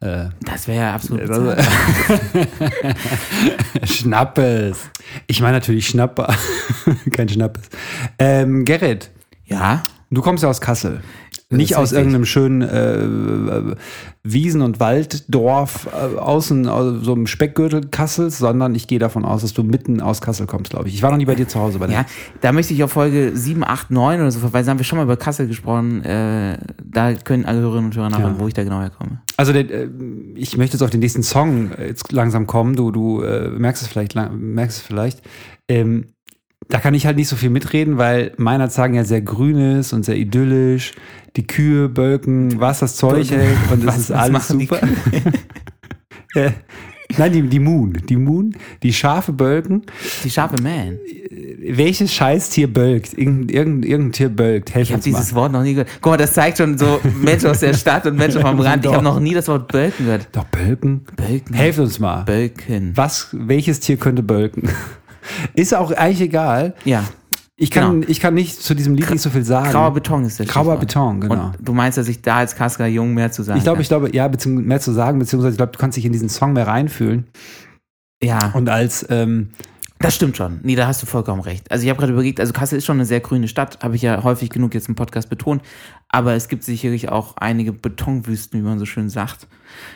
[0.00, 1.58] Äh, Das wäre ja absolut bezahlbar.
[3.84, 4.90] Schnappes.
[5.26, 6.34] Ich meine natürlich Schnapper.
[7.12, 7.68] Kein Schnappes.
[8.18, 9.10] Ähm, Gerrit,
[9.44, 11.00] Ja, du kommst ja aus Kassel.
[11.52, 11.98] Nicht aus richtig.
[11.98, 13.74] irgendeinem schönen äh,
[14.22, 19.42] Wiesen- und Walddorf äh, außen, aus so einem Speckgürtel Kassels, sondern ich gehe davon aus,
[19.42, 20.94] dass du mitten aus Kassel kommst, glaube ich.
[20.94, 21.80] Ich war noch nie bei dir zu Hause.
[21.80, 22.06] Bei ja.
[22.40, 24.70] Da möchte ich auf Folge 7, 8, 9 oder so verweisen.
[24.70, 26.04] Haben wir schon mal über Kassel gesprochen.
[26.04, 28.40] Äh, da können alle Hörerinnen und Hörer nachhören, Ja.
[28.40, 29.20] wo ich da genau herkomme.
[29.36, 29.88] Also der, äh,
[30.36, 32.76] ich möchte jetzt auf den nächsten Song äh, jetzt langsam kommen.
[32.76, 35.20] Du, du äh, merkst es vielleicht, merkst es vielleicht.
[35.68, 36.14] Ähm,
[36.70, 39.92] da kann ich halt nicht so viel mitreden, weil meiner sagen ja sehr grün ist
[39.92, 40.92] und sehr idyllisch.
[41.36, 44.80] Die Kühe bölken, was das Zeug hält und es ist alles machen die super.
[46.34, 46.50] äh,
[47.16, 47.96] nein, die, die Moon.
[48.08, 49.82] Die Moon, die Schafe bölken.
[50.24, 50.98] Die Sharpe Man.
[51.62, 53.16] Welches Scheißtier bölkt?
[53.16, 54.74] Irgend, irgend, irgendein Tier bölkt.
[54.74, 55.18] Helf Ich habe uns mal.
[55.18, 55.88] dieses Wort noch nie gehört.
[56.00, 58.84] Guck mal, das zeigt schon so Menschen aus der Stadt und Menschen vom Rand.
[58.84, 60.28] Ich habe noch nie das Wort Bölken gehört.
[60.32, 61.02] Doch, bölken?
[61.16, 61.54] Bölken.
[61.54, 62.24] Helft uns mal.
[62.24, 62.92] Bölken.
[62.96, 64.68] Was, welches Tier könnte bölken?
[65.54, 66.74] Ist auch eigentlich egal.
[66.84, 67.04] Ja.
[67.56, 68.06] Ich kann, Genau.
[68.08, 69.70] ich kann nicht zu diesem Lied nicht so viel sagen.
[69.70, 70.78] Grauer Beton ist der Grauer.
[70.78, 71.46] Beton, genau.
[71.46, 73.88] Und du meinst, dass ich da als Kaska Jung mehr zu sagen Ich glaube, ich
[73.88, 76.54] glaube, ja, beziehungsweise mehr zu sagen, beziehungsweise ich glaube, du kannst dich in diesen Song
[76.54, 77.26] mehr reinfühlen.
[78.22, 79.50] Ja, Und als, ähm,
[79.98, 80.60] das stimmt schon.
[80.62, 81.70] Nee, da hast du vollkommen recht.
[81.70, 84.00] Also ich habe gerade überlegt, also Kassel ist schon eine sehr grüne Stadt, habe ich
[84.00, 85.60] ja häufig genug jetzt im Podcast betont.
[86.12, 89.46] Aber es gibt sicherlich auch einige Betonwüsten, wie man so schön sagt.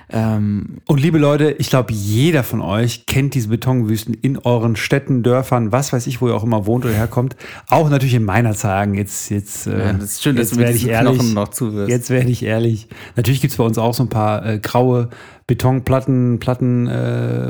[0.09, 5.25] Ähm, und liebe Leute, ich glaube, jeder von euch kennt diese Betonwüsten in euren Städten,
[5.25, 7.35] Dörfern, was weiß ich, wo ihr auch immer wohnt oder herkommt.
[7.69, 8.95] Auch natürlich in meiner sagen.
[8.95, 11.19] Jetzt, jetzt, äh, ja, das ist schön, dass jetzt du mit werde ich ehrlich.
[11.19, 11.91] Knochen noch zuwirst.
[11.91, 12.87] Jetzt werde ich ehrlich.
[13.17, 15.09] Natürlich gibt es bei uns auch so ein paar äh, graue
[15.47, 17.49] Betonplatten, Platten, äh,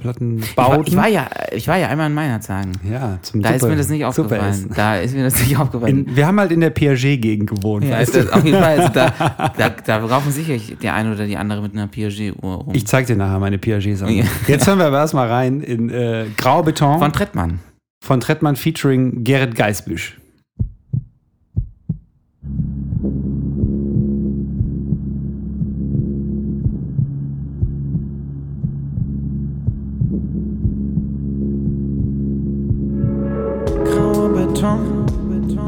[0.00, 0.40] Plattenbauten.
[0.40, 2.72] ich, war, ich, war ja, ich war ja einmal in Meinerzagen.
[2.90, 4.70] ja, zum Da ist Suppe- mir das nicht aufgefallen.
[4.74, 6.06] Da ist mir das nicht aufgefallen.
[6.06, 7.84] In, wir haben halt in der Piaget-Gegend gewohnt.
[7.90, 8.24] Ja, weißt ist du?
[8.24, 8.78] das auf jeden Fall.
[8.80, 12.74] Also da, da, da raufen sicherlich der eine oder die andere mit einer Piaget-Uhr rum.
[12.74, 14.18] Ich zeig dir nachher meine Piaget-Sammlung.
[14.18, 14.24] Ja.
[14.46, 17.60] Jetzt hören wir aber erstmal rein in äh, Graubeton Von Trettmann.
[18.04, 20.16] von Trettmann featuring Gerrit Geisbüsch.
[33.84, 35.06] Grauer Beton,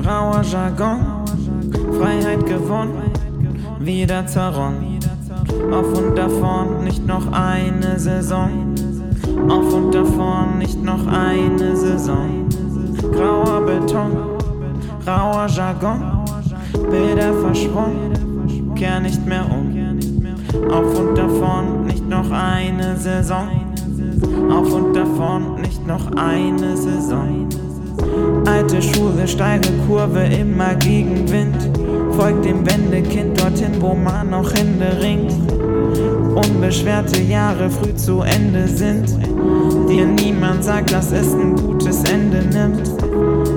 [0.04, 1.19] rauer Jargon,
[1.92, 3.10] Freiheit gewonnen,
[3.78, 4.98] wieder zerronnen.
[5.72, 8.74] Auf und davon nicht noch eine Saison.
[9.48, 12.46] Auf und davon nicht noch eine Saison.
[13.12, 14.16] Grauer Beton,
[15.06, 16.02] rauer Jargon,
[16.90, 19.76] Bilder verschwommen, kehr nicht mehr um.
[20.70, 23.48] Auf und davon nicht noch eine Saison.
[24.50, 27.48] Auf und davon nicht noch eine Saison.
[28.46, 31.70] Alte Schule, steile Kurve, immer gegen Wind.
[32.16, 35.32] Folgt dem Wendekind dorthin, wo man noch Hände ringt.
[36.34, 39.08] Unbeschwerte Jahre früh zu Ende sind.
[39.88, 42.88] Dir niemand sagt, dass es ein gutes Ende nimmt.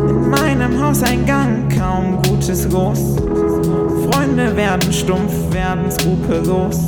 [0.09, 3.17] In meinem Hauseingang kaum Gutes los.
[4.09, 6.79] Freunde werden stumpf, werden skrupellos.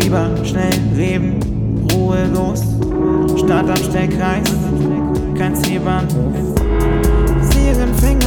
[0.00, 1.38] Lieber schnell leben,
[1.92, 2.62] ruhelos.
[3.36, 4.54] Stadt am Stellkreis,
[5.36, 6.47] kein Zielbahnhof.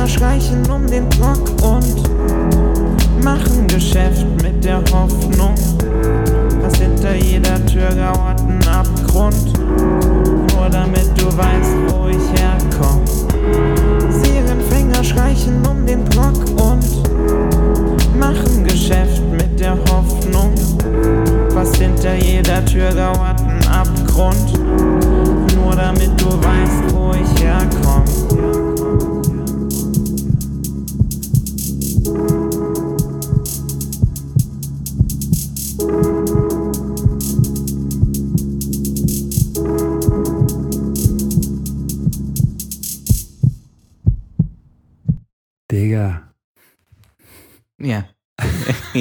[0.01, 5.53] Seelenfänger schleichen um den Block und machen Geschäft mit der Hoffnung,
[6.61, 9.53] dass hinter jeder Tür lauert ein Abgrund.
[9.59, 13.05] Nur damit du weißt, wo ich herkomme.
[14.09, 20.53] Seelenfänger schleichen um den Block und machen Geschäft mit der Hoffnung,
[21.53, 24.59] was hinter jeder Tür lauert ein Abgrund.
[25.55, 28.70] Nur damit du weißt, wo ich herkomme.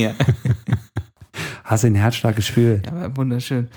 [0.01, 0.15] Ja.
[1.65, 2.89] hast du ein Herzschlag gespürt?
[2.89, 3.69] Aber wunderschön.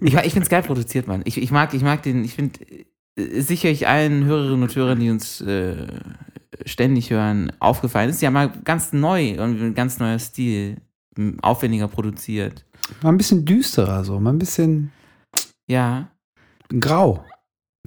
[0.00, 1.22] ich ich finde es geil produziert, Mann.
[1.24, 2.58] Ich, ich, mag, ich mag den, ich finde
[3.16, 5.86] äh, sicherlich allen Hörerinnen und Hörern, die uns äh,
[6.64, 10.76] ständig hören, aufgefallen ist ja mal ganz neu und ein ganz neuer Stil,
[11.42, 12.64] aufwendiger produziert.
[13.02, 14.90] Mal ein bisschen düsterer, so, mal ein bisschen
[15.68, 16.10] Ja.
[16.80, 17.24] grau.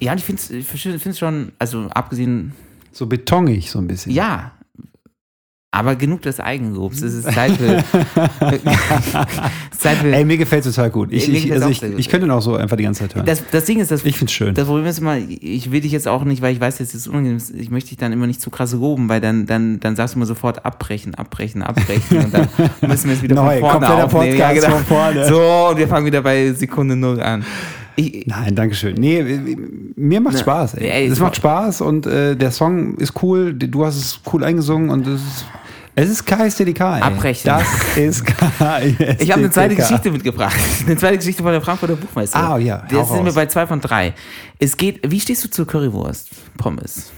[0.00, 2.52] Ja, und ich finde es ich find's schon, also abgesehen,
[2.90, 4.12] So betonig, so ein bisschen.
[4.12, 4.52] ja.
[5.76, 7.02] Aber genug des Eigenlobs.
[7.02, 7.82] Es ist Zeit für.
[9.72, 11.12] es Zeit für Ey, mir gefällt total gut.
[11.12, 13.26] Ich, ich, also ich, ich könnte ihn auch so einfach die ganze Zeit hören.
[13.26, 14.54] das, das Ding ist, das, ich find's schön.
[14.54, 17.00] Das Problem ist immer, ich will dich jetzt auch nicht, weil ich weiß, jetzt ist
[17.02, 19.96] es unangenehm, ich möchte dich dann immer nicht zu krass loben, weil dann, dann, dann
[19.96, 22.48] sagst du immer sofort abbrechen, abbrechen, abbrechen und dann
[22.88, 24.38] müssen wir es wieder Neu, von vorne aufnehmen.
[24.38, 25.26] Podcast von vorne.
[25.26, 27.44] So, und wir fangen wieder bei Sekunde null an.
[27.96, 28.94] Ich, Nein, danke schön.
[28.96, 29.22] Nee,
[29.96, 30.74] mir macht Na, Spaß.
[30.74, 30.88] Ey.
[30.90, 33.54] ey, es es macht macht- Spaß und äh, der Song ist cool.
[33.54, 35.44] Du hast es cool eingesungen und es ist,
[35.96, 36.80] es ist KSDDK.
[36.80, 37.02] Ey.
[37.02, 37.46] Abbrechen.
[37.48, 39.20] Das ist KSDDK.
[39.20, 40.56] ich habe eine zweite Geschichte mitgebracht.
[40.86, 42.38] Eine zweite Geschichte von der Frankfurter Buchmeister.
[42.38, 44.14] Ah, ja, hau Jetzt sind wir bei zwei von drei.
[44.58, 46.30] Es geht, wie stehst du zur Currywurst?
[46.56, 47.12] Pommes.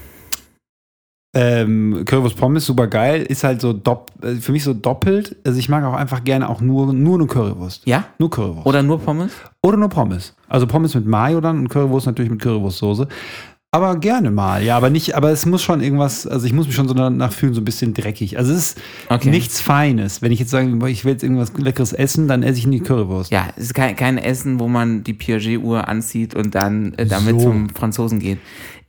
[1.35, 3.23] Ähm, Currywurst Pommes, super geil.
[3.23, 5.35] Ist halt so dopp, äh, für mich so doppelt.
[5.45, 7.85] Also ich mag auch einfach gerne auch nur, nur eine Currywurst.
[7.85, 8.05] Ja?
[8.17, 8.65] Nur Currywurst.
[8.65, 9.33] Oder nur Pommes?
[9.61, 10.35] Oder nur Pommes.
[10.47, 13.07] Also Pommes mit Mayo dann und Currywurst natürlich mit Currywurstsoße.
[13.71, 16.75] Aber gerne mal, ja, aber nicht, aber es muss schon irgendwas, also ich muss mich
[16.75, 18.37] schon so danach fühlen, so ein bisschen dreckig.
[18.37, 19.29] Also es ist Okay.
[19.29, 20.21] nichts Feines.
[20.21, 23.29] Wenn ich jetzt sage, ich will jetzt irgendwas Leckeres essen, dann esse ich nie Currywurst.
[23.29, 27.35] Ja, es ist kein, kein Essen, wo man die Piaget-Uhr anzieht und dann äh, damit
[27.41, 27.47] So.
[27.49, 28.39] zum Franzosen geht.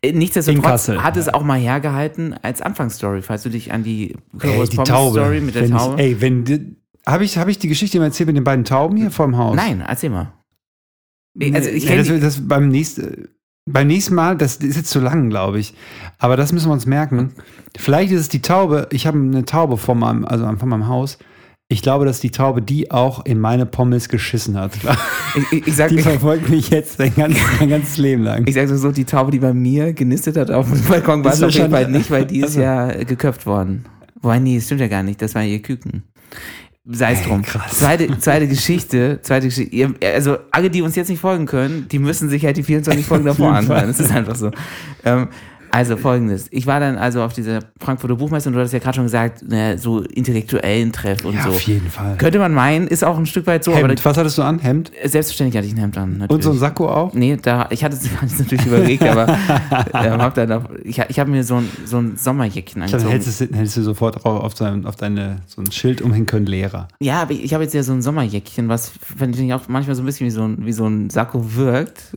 [0.01, 4.13] Äh, In Nichtsdestotrotz hat es auch mal hergehalten als Anfangsstory, falls du dich an die
[4.13, 5.21] Ey, Currywurst die Pommes Taube.
[5.21, 5.95] Story mit der wenn Taube.
[6.01, 8.65] Ich, ey, wenn die- habe ich, hab ich die Geschichte mal erzählt mit den beiden
[8.65, 9.57] Tauben hier vor dem Haus?
[9.57, 10.33] Nein, erzähl mal.
[11.53, 13.29] Also ich kenn das, die- das beim nächsten.
[13.73, 15.75] Beim nächsten Mal, das ist jetzt zu lang, glaube ich.
[16.19, 17.33] Aber das müssen wir uns merken.
[17.77, 18.89] Vielleicht ist es die Taube.
[18.91, 21.19] Ich habe eine Taube vor meinem, also vor meinem Haus.
[21.71, 24.73] Ich glaube, dass die Taube die auch in meine Pommes geschissen hat.
[25.37, 28.47] Ich, ich, ich sag, Die verfolgt mich jetzt mein ganzes, mein ganzes Leben lang.
[28.47, 31.43] ich sag so, die Taube, die bei mir genistet hat auf dem Balkon, war es
[31.43, 33.85] auf jeden Fall nicht, weil die ist Also- ja geköpft worden.
[34.23, 35.21] Wobei, nee, das stimmt ja gar nicht.
[35.21, 36.05] Das war ihr Küken.
[36.91, 37.43] Sei es drum.
[37.43, 37.79] krass.
[37.79, 39.95] Zweite, zweite Geschichte, zweite Geschichte.
[40.03, 43.25] Also alle, die uns jetzt nicht folgen können, die müssen sich halt die 24 Folgen
[43.27, 43.89] davor anhören.
[43.89, 44.51] Das ist einfach so.
[45.05, 45.29] Ähm,
[45.71, 46.47] also folgendes.
[46.51, 49.43] Ich war dann also auf dieser Frankfurter Buchmesse und du hattest ja gerade schon gesagt,
[49.49, 51.51] ne, so intellektuellen Treff und Ja, so.
[51.51, 52.17] auf jeden Fall.
[52.17, 54.05] Könnte man meinen, ist auch ein Stück weit so, aber Hemd.
[54.05, 54.59] Was hattest du an?
[54.59, 54.91] Hemd?
[55.05, 56.19] selbstverständlich hatte ich ein Hemd an.
[56.19, 56.31] Natürlich.
[56.31, 57.15] Und so ein Sakko auch?
[57.15, 59.29] Nee, da, ich hatte es natürlich überlegt, aber
[59.95, 63.13] ähm, hab dann auch, ich, ich habe mir so ein, so ein Sommerjäckchen Ich angezogen.
[63.13, 66.47] hättest, du- hättest du sofort drauf auf, dein, auf deine, so ein Schild umhängen können,
[66.47, 66.89] Lehrer.
[67.01, 69.95] Ja, aber ich, ich habe jetzt ja so ein Sommerjäckchen, was finde ich auch manchmal
[69.97, 72.17] so ein bisschen wie so ein, wie so ein Sakko wirkt.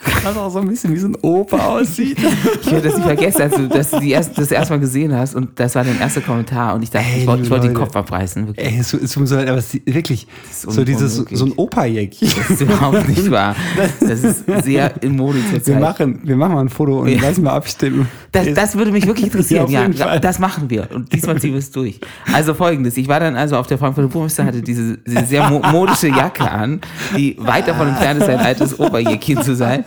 [0.24, 2.18] Was auch so ein bisschen wie so ein Opa aussieht.
[2.62, 5.34] Ich werde das nicht vergessen, als du das, die erst, das erste Mal gesehen hast
[5.34, 7.74] und das war dein erster Kommentar und ich dachte, Ey, ich wollte ich wollte den.
[7.74, 8.46] Kopf abreißen.
[8.46, 8.66] Wirklich.
[8.66, 12.28] Ey, es, es so leid, aber wirklich, ist so dieses, so ein Opa-Jäckchen.
[12.36, 13.56] Das ist überhaupt nicht wahr.
[14.00, 15.80] Das ist sehr in Mode Wir zurzeit.
[15.80, 17.20] machen, wir machen mal ein Foto und Ja.
[17.22, 18.06] lassen mal abstimmen.
[18.32, 19.68] Das, das würde mich wirklich interessieren.
[19.70, 20.88] Ja, Ja, das machen wir.
[20.94, 21.98] Und diesmal ziehen wir es durch.
[22.32, 22.96] Also folgendes.
[22.98, 26.50] Ich war dann also auf der Frankfurter Buchmesse, hatte diese, diese sehr mo modische Jacke
[26.50, 26.80] an,
[27.16, 29.84] die weit davon entfernt ist, ein altes Oberjäckchen zu sein.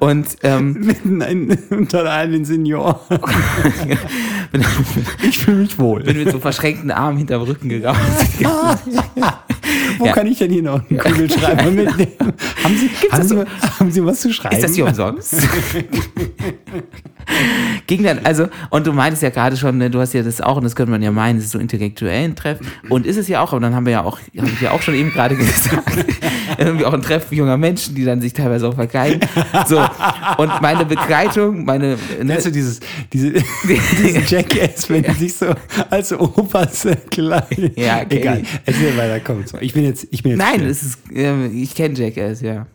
[0.00, 3.00] Und ähm, Mitten ein, unter einem Senior.
[5.22, 6.04] Ich fühle mich wohl.
[6.04, 7.98] bin mit so verschränkten Armen hinterm Rücken gegangen.
[9.98, 10.12] Wo Ja.
[10.12, 12.12] kann ich denn hier noch einen Kugelschreiber mitnehmen?
[12.62, 13.44] haben, Sie, haben, Sie, so?
[13.80, 14.54] haben Sie was zu schreiben?
[14.54, 15.36] Ist das hier umsonst?
[17.86, 20.56] Ging dann, also, und du meintest ja gerade schon, ne, du hast ja das auch,
[20.56, 22.58] und das könnte man ja meinen, das ist so intellektuellen Treff.
[22.88, 24.82] Und ist es ja auch, aber dann haben wir ja auch, habe ich ja auch
[24.82, 25.82] schon eben gerade gesagt,
[26.58, 29.20] irgendwie auch ein Treff junger Menschen, die dann sich teilweise auch verkeilen.
[29.66, 29.78] So.
[30.38, 32.80] Und meine Begleitung, meine, ne, Kennst du dieses,
[33.12, 35.46] diese, diesen Jackass, wenn die sich so
[35.90, 37.70] als Opas kleiden?
[37.76, 38.42] Ja, kenn Egal.
[38.42, 38.48] ich.
[38.64, 39.44] Erzähl weiter, komm.
[39.60, 40.38] Ich bin jetzt, ich bin jetzt.
[40.38, 42.66] nein, es ist, ähm, ich kenne Jackass, ja.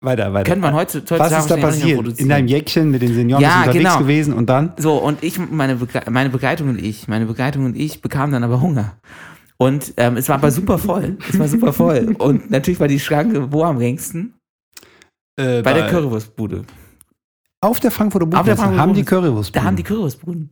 [0.00, 0.44] weiter, weiter.
[0.44, 2.18] Könnte man heute, heutzutage Was ist da passiert?
[2.18, 3.98] In deinem Jäckchen mit den Senioren Ja, unterwegs genau.
[3.98, 4.72] gewesen und dann?
[4.78, 8.44] So, und ich, meine, Begle meine Begleitung und ich, meine Begleitung und ich bekamen dann
[8.44, 8.96] aber Hunger.
[9.58, 11.16] Und ähm, es war aber super voll.
[11.28, 12.14] Es war super voll.
[12.18, 14.34] Und natürlich war die Schranke wo am längsten?
[15.36, 16.64] Äh, Bei der Currywurstbude.
[17.60, 19.22] Auf der Frankfurter Auf der Buchmesse Frankfurter haben die Buchmesse.
[19.22, 19.56] Currywurst.
[19.56, 20.50] Da haben die Currywurstbuden.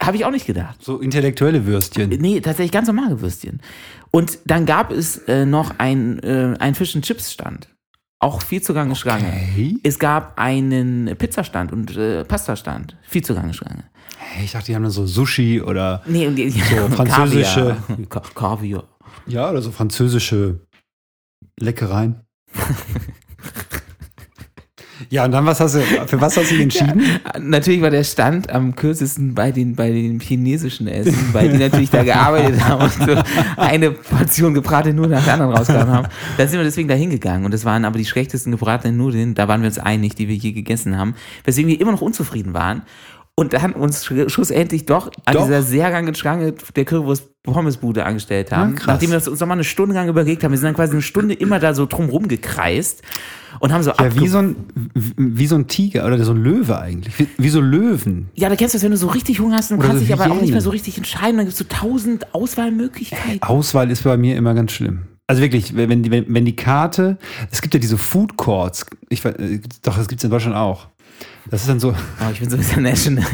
[0.00, 0.82] Habe ich auch nicht gedacht.
[0.82, 2.08] so intellektuelle Würstchen.
[2.10, 3.60] Nee, tatsächlich ganz normale Würstchen.
[4.12, 7.68] Und dann gab es äh, noch ein, äh, ein Fish and Chips Stand.
[8.20, 9.26] Auch viel zugange Schlange.
[9.26, 9.78] Okay.
[9.82, 12.96] Es gab einen Pizzastand und äh, Pastastand.
[13.02, 13.84] Viel zugange Schlange.
[13.84, 13.97] Hey,
[14.42, 16.58] ich dachte, die haben dann so Sushi oder Nee, und die, So
[16.96, 18.06] französische- Kaviar.
[18.08, 18.84] Ka Kaviar.
[19.26, 20.60] ja oder so französische
[21.60, 22.20] Leckereien.
[25.10, 27.02] ja, und dann was hast du für was hast du dich entschieden?
[27.38, 31.90] Natürlich war der Stand am kürzesten bei den, bei den chinesischen Essen, weil die natürlich
[31.90, 33.22] da gearbeitet haben und so
[33.56, 36.08] eine Portion gebratene Nudeln nach der anderen rausgehauen haben.
[36.36, 39.46] Da sind wir deswegen da hingegangen und das waren aber die schlechtesten gebratenen Nudeln, da
[39.46, 42.82] waren wir uns einig, die wir je gegessen haben, weswegen wir immer noch unzufrieden waren.
[43.38, 45.44] Und dann uns sch- schlussendlich doch an Doch.
[45.44, 48.72] dieser sehr langen Schlange der Currywurst Pommesbude angestellt haben.
[48.72, 48.86] Ah, krass.
[48.88, 50.50] nachdem wir das uns nochmal eine Stunde lang überlegt haben.
[50.50, 53.00] Wir sind dann quasi eine Stunde immer da so drum gekreist
[53.60, 54.56] und haben so Ja, wie so ein
[55.16, 57.16] wie so ein Tiger oder so ein Löwe eigentlich.
[57.16, 58.28] Wie, wie so Löwen.
[58.34, 60.12] Ja, da kennst du das, wenn du so richtig Hunger hast und kannst so dich
[60.12, 61.36] aber auch nicht mehr so richtig entscheiden.
[61.36, 63.42] Dann gibt es so tausend Auswahlmöglichkeiten.
[63.42, 65.02] Auswahl ist bei mir immer ganz schlimm.
[65.28, 67.18] Also wirklich, wenn die, wenn, wenn die Karte,
[67.50, 70.88] es gibt ja diese Food Courts, ich, äh, doch, das gibt es in Deutschland auch.
[71.50, 73.24] Das ist dann so, Oh, ich bin so international.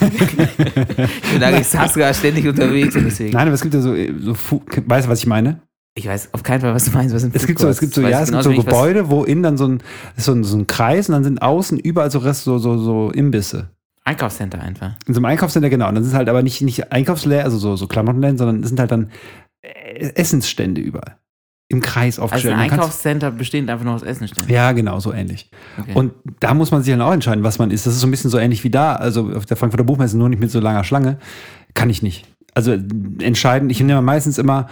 [0.00, 3.32] ich bin eigentlich Saskia ständig unterwegs und deswegen.
[3.32, 4.36] nein, aber es gibt ja so, so
[4.86, 5.60] weißt du, was ich meine?
[5.94, 7.12] Ich weiß auf keinen Fall, was du meinst.
[7.12, 9.42] Was Es gibt so, es gibt so, ja, es Weiß gibt so Gebäude, wo innen
[9.42, 9.82] dann so ein,
[10.16, 13.10] so ein, so ein Kreis und dann sind außen überall so Rest, so, so, so
[13.10, 13.70] Imbisse.
[14.04, 14.92] Einkaufscenter einfach.
[15.06, 15.88] In so einem Einkaufscenter, genau.
[15.88, 18.80] Und dann sind halt aber nicht, nicht Einkaufsläden, also so, so Klamottenläden, sondern es sind
[18.80, 19.10] halt dann
[19.60, 21.17] äh, Essensstände überall.
[21.70, 22.54] Im Kreis Also aufgestellt.
[22.54, 24.48] ein Man kann's- Einkaufscenter bestehend einfach nur aus Essen stehen.
[24.48, 25.50] Ja, genau, so ähnlich.
[25.78, 25.92] Okay.
[25.94, 27.84] Und da muss man sich dann auch entscheiden, was man ist.
[27.86, 30.28] Das ist so ein bisschen so ähnlich wie da, also auf der Frankfurter Buchmesse, nur
[30.30, 31.18] nicht mit so langer Schlange.
[31.74, 32.26] Kann ich nicht.
[32.54, 32.72] Also
[33.20, 34.68] entscheiden, ich nehme meistens immer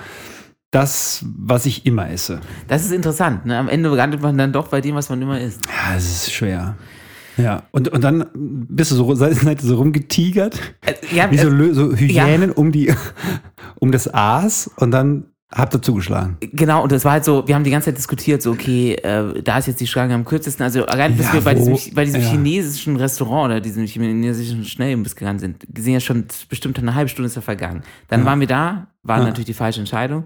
[0.70, 2.40] das, was ich immer esse.
[2.66, 3.44] Das ist interessant.
[3.46, 3.58] Ne?
[3.58, 5.60] Am Ende landet man dann doch bei dem, was man immer isst.
[5.66, 6.76] Ja, es ist schwer.
[7.36, 11.74] Ja, und, und dann bist du so, seid so rumgetigert, Äh, ja, wie so, äh,
[11.74, 12.92] so Hyänen um, die,
[13.78, 16.36] um das Aas und dann habt ihr zugeschlagen.
[16.40, 19.42] Genau, und das war halt so, wir haben die ganze Zeit diskutiert, so, okay, äh,
[19.42, 20.64] da ist jetzt die Schlange am kürzesten.
[20.64, 22.28] Also allein bis Ja, wir bei wo- diesem, bei diesem ja.
[22.30, 27.26] chinesischen Restaurant oder diesem chinesischen Schnellimbiss gegangen sind, sind ja schon bestimmt eine halbe Stunde
[27.28, 27.82] ist ja vergangen.
[28.08, 29.24] Dann waren wir da, war Ah.
[29.24, 30.24] natürlich die falsche Entscheidung.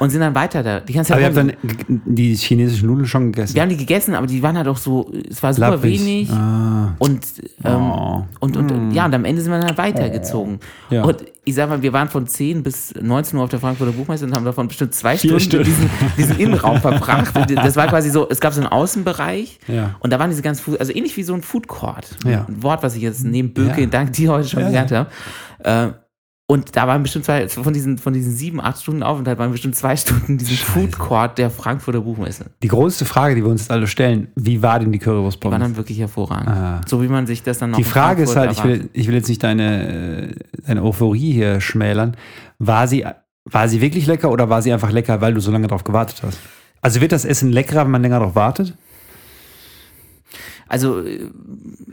[0.00, 0.80] Und sind dann weiter da.
[0.80, 3.54] Die ganze Aber Zeit ihr habt dann die chinesischen Nudeln schon gegessen.
[3.54, 6.00] wir haben die gegessen, aber die waren halt auch so, es war super Lapprig.
[6.00, 6.30] wenig.
[6.30, 6.94] Ah.
[6.98, 7.20] Und,
[7.64, 8.24] ähm, Oh.
[8.40, 10.60] und, und ja, und am Ende sind wir dann halt weitergezogen.
[10.90, 11.04] Ja.
[11.04, 14.24] Und ich sag mal, wir waren von 10 bis 19 Uhr auf der Frankfurter Buchmesse
[14.24, 15.64] und haben davon bestimmt zwei Vier Stunden Stunden.
[15.66, 17.36] diesen, diesen Innenraum verbracht.
[17.36, 19.94] Und Das war quasi so, es gab so einen Außenbereich Ja.
[20.00, 22.16] und da waren diese ganzen, Food, also ähnlich wie so ein Food Court.
[22.24, 22.46] Ja.
[22.48, 23.86] Ein Wort, was ich jetzt neben Böke, Ja.
[23.86, 25.08] dank dir heute schon Ja, gelernt habe.
[25.62, 25.88] Äh,
[26.46, 29.76] und da waren bestimmt zwei, von diesen, von diesen sieben, acht Stunden Aufenthalt waren bestimmt
[29.76, 32.46] zwei Stunden in diesem Food Court der Frankfurter Buchmesse.
[32.62, 35.14] Die größte Frage, die wir uns jetzt alle stellen, wie war denn die Die war
[35.14, 35.58] Currywurstpommes?
[35.58, 36.48] dann wirklich hervorragend.
[36.48, 36.80] Ah.
[36.86, 39.14] So wie man sich das dann noch Die Frage ist halt, ich will, ich will
[39.14, 40.34] jetzt nicht deine, äh,
[40.66, 42.14] deine Euphorie hier schmälern.
[42.58, 43.06] War sie,
[43.46, 46.22] war sie wirklich lecker oder war sie einfach lecker, weil du so lange drauf gewartet
[46.22, 46.38] hast?
[46.82, 48.74] Also wird das Essen leckerer, wenn man länger drauf wartet?
[50.74, 51.30] Also äh,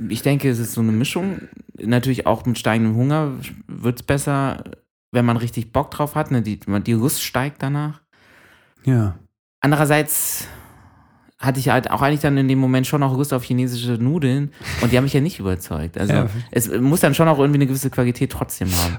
[0.10, 1.42] ich denke, es ist so eine Mischung.
[1.80, 3.34] Natürlich auch mit steigendem Hunger
[3.68, 4.64] wird es besser,
[5.12, 6.32] wenn man richtig Bock drauf hat.
[6.32, 6.42] Ne?
[6.42, 8.02] Die, die Lust steigt danach.
[8.84, 9.20] Ja.
[9.60, 10.48] Andererseits
[11.38, 14.52] hatte ich halt auch eigentlich dann in dem Moment schon auch Lust auf chinesische Nudeln
[14.82, 16.00] und die haben mich ja nicht überzeugt.
[16.00, 16.28] Also Ja.
[16.50, 18.98] es muss dann schon auch irgendwie eine gewisse Qualität trotzdem haben.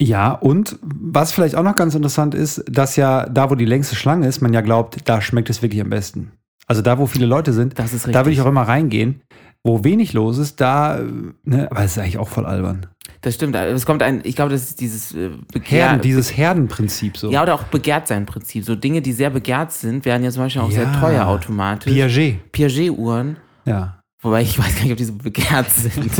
[0.00, 3.96] Ja, und was vielleicht auch noch ganz interessant ist, dass ja da, wo die längste
[3.96, 6.32] Schlange ist, man ja glaubt, da schmeckt es wirklich am besten.
[6.68, 8.12] Also da, wo viele Leute sind, Das ist richtig.
[8.12, 9.22] da würde ich auch immer reingehen.
[9.64, 11.04] Wo wenig los ist, da, äh,
[11.44, 12.86] ne, aber es ist eigentlich auch voll albern.
[13.22, 13.56] Das stimmt.
[13.56, 17.30] Also Es kommt ein, ich glaube, das ist dieses äh, Begehr, Herden, dieses Herdenprinzip so.
[17.30, 18.64] ja, oder auch begehrt sein Prinzip.
[18.64, 21.00] So Dinge, die sehr begehrt sind, werden ja zum Beispiel auch sehr Ja.
[21.00, 21.92] teuer automatisch.
[21.92, 22.52] Piaget.
[22.52, 23.97] Piaget-Uhren, Ja.
[24.20, 26.04] Wobei ich weiß gar nicht, ob die so begehrt sind.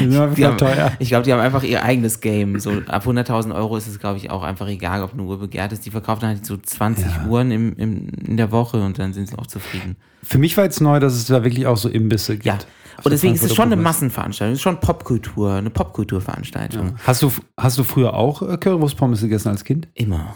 [0.00, 0.92] Die sind auf Die haben, teuer.
[0.98, 2.58] ich glaube, die haben einfach ihr eigenes Game.
[2.60, 5.72] So ab 100.000 Euro ist es, glaube ich, auch einfach egal, ob eine Uhr begehrt
[5.72, 5.86] ist.
[5.86, 7.26] Die verkaufen halt so 20 Ja.
[7.26, 9.96] Uhren im, im, in der Woche und dann sind sie auch zufrieden.
[10.22, 12.46] Für mich war jetzt neu, dass es da wirklich auch so Imbisse gibt.
[12.46, 12.58] Ja.
[13.04, 13.76] Und deswegen ist es schon eine.
[13.76, 16.94] Massenveranstaltung, es ist schon Popkultur, eine Popkulturveranstaltung.
[17.04, 19.88] Hast du, hast du früher auch äh, Currywurstpommes gegessen als Kind?
[19.94, 20.34] Immer.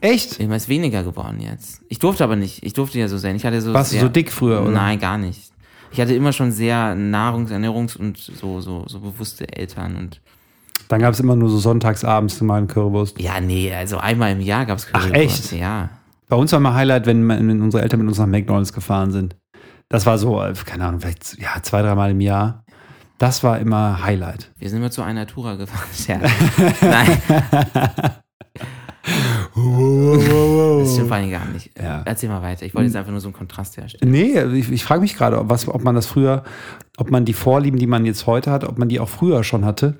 [0.00, 0.38] Echt?
[0.38, 1.80] Immer ist weniger geworden jetzt.
[1.88, 2.62] Ich durfte aber nicht.
[2.62, 3.36] Ich durfte ja so sein.
[3.36, 4.70] Ich hatte so Warst du so dick früher, oder?
[4.72, 5.53] Nein, gar nicht.
[5.94, 10.20] Ich hatte immer schon sehr Nahrungs-, Ernährungs- und so, so, so bewusste Eltern und
[10.88, 13.20] Dann gab es immer nur so sonntagsabends mal eine Currywurst.
[13.20, 15.52] ja, nee, also einmal im Jahr gab es Ach, echt?
[15.52, 15.90] Ja.
[16.28, 19.36] Bei uns war mal Highlight, wenn, wenn unsere Eltern mit uns nach McDonalds gefahren sind.
[19.88, 22.64] Das war so, äh, keine Ahnung, vielleicht ja, zwei, dreimal im Jahr.
[23.18, 24.50] Das war immer Highlight.
[24.58, 25.86] Wir sind immer zu einer Tour gefahren.
[25.94, 26.28] Scherz.
[26.80, 27.18] Nein,
[30.80, 31.70] das stimmt vor allem gar nicht.
[31.80, 32.02] Ja.
[32.04, 32.64] Erzähl mal weiter.
[32.66, 34.10] Ich wollte jetzt einfach nur so einen Kontrast herstellen.
[34.10, 36.44] Nee, ich, ich frage mich gerade, ob, was- ob man das früher,
[36.96, 39.64] ob man die Vorlieben, die man jetzt heute hat, ob man die auch früher schon
[39.64, 39.96] hatte.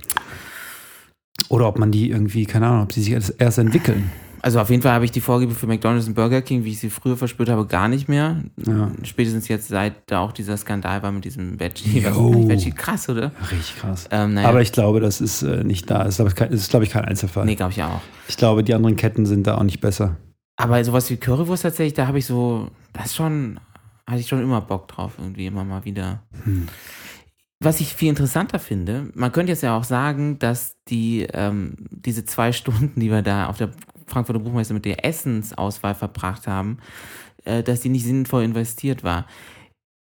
[1.49, 4.11] Oder ob man die irgendwie, keine Ahnung, ob die sich erst, erst entwickeln.
[4.45, 6.79] Also auf jeden Fall habe ich die Vorliebe für McDonalds und Burger King, wie ich
[6.79, 8.43] sie früher verspürt habe, gar nicht mehr.
[8.59, 8.91] Ja.
[9.03, 12.05] Spätestens jetzt, seit da auch dieser Skandal war mit diesem Veggie.
[12.05, 13.33] Veggie krass, oder?
[13.51, 14.07] Richtig krass.
[14.11, 14.51] Ähm, naja.
[14.51, 16.05] Aber ich glaube, das ist äh, nicht da.
[16.05, 17.47] Das ist, glaube ich, ich, kein Einzelfall.
[17.47, 18.03] Nee, glaube ich auch.
[18.29, 20.19] Ich glaube, die anderen Ketten sind da auch nicht besser.
[20.57, 23.59] Aber sowas wie Currywurst tatsächlich, da habe ich so, das schon,
[24.07, 26.23] hatte ich schon immer Bock drauf, irgendwie immer mal wieder.
[26.45, 26.69] Hm.
[27.61, 32.27] Was ich viel interessanter finde, man könnte jetzt ja auch sagen, dass die, ähm, diese
[32.27, 33.71] zwei Stunden, die wir da auf der
[34.07, 36.79] Frankfurter Buchmesse mit der Essensauswahl verbracht haben,
[37.45, 39.27] äh, dass die nicht sinnvoll investiert war.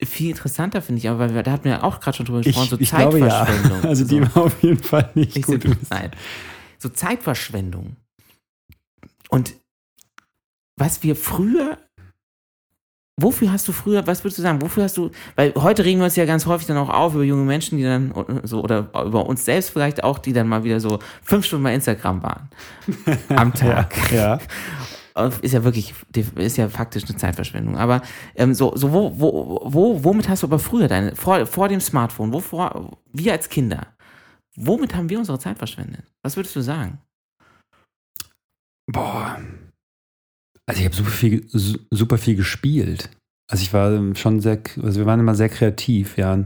[0.02, 2.40] Viel interessanter finde ich aber, weil wir, da hatten wir ja auch gerade schon drüber
[2.40, 3.28] gesprochen, so glaube ja.
[3.46, 3.82] Zeitverschwendung.
[3.88, 5.76] Also die war auf jeden Fall nicht Nicht gut.
[5.90, 6.10] nein.
[6.78, 7.96] so Zeitverschwendung.
[9.28, 9.54] Und
[10.76, 11.78] was wir früher,
[13.22, 16.04] wofür hast du früher, was würdest du sagen, wofür hast du, weil heute regen wir
[16.04, 19.26] uns ja ganz häufig dann auch auf über junge Menschen, die dann so, oder über
[19.26, 22.48] uns selbst vielleicht auch, die dann mal wieder so fünf Stunden bei Instagram waren.
[23.28, 23.94] Am Tag.
[24.12, 24.38] Ja.
[25.42, 25.94] Ist ja wirklich,
[26.36, 27.76] ist ja faktisch eine Zeitverschwendung.
[27.76, 28.00] Aber
[28.34, 31.80] ähm, so, so wo, wo, wo, womit hast du aber früher deine, vor, vor dem
[31.80, 33.88] Smartphone, wovor, wir als Kinder,
[34.56, 36.04] womit haben wir unsere Zeit verschwendet?
[36.22, 36.98] Was würdest du sagen?
[38.86, 39.38] Boah.
[40.68, 43.10] Also ich habe super viel, su- super viel gespielt.
[43.50, 46.38] Also ich war schon sehr, also wir waren immer sehr kreativ, ja.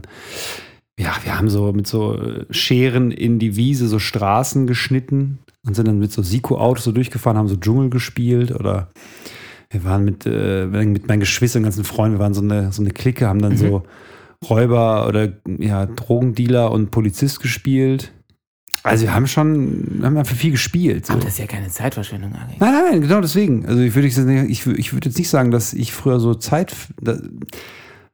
[0.99, 5.75] Ja, wir haben so mit so äh, Scheren in die Wiese so Straßen geschnitten und
[5.75, 8.89] sind dann mit so Siko-Autos so durchgefahren, haben so Dschungel gespielt oder
[9.69, 12.91] wir waren mit, äh, mit meinen Geschwistern, ganzen Freunden, wir waren so eine, so eine
[12.91, 13.57] Clique, haben dann Mhm.
[13.57, 13.83] so
[14.49, 18.11] Räuber oder ja, Drogendealer und Polizist gespielt.
[18.83, 21.05] Also wir haben schon, wir haben einfach viel gespielt.
[21.05, 21.13] So.
[21.13, 22.59] Aber das ist ja keine Zeitverschwendung eigentlich.
[22.59, 23.65] Nein, nein, genau deswegen.
[23.65, 26.35] Also ich würde jetzt nicht, ich, ich würde jetzt nicht sagen, dass ich früher so
[26.35, 26.75] Zeit.
[27.01, 27.17] Da,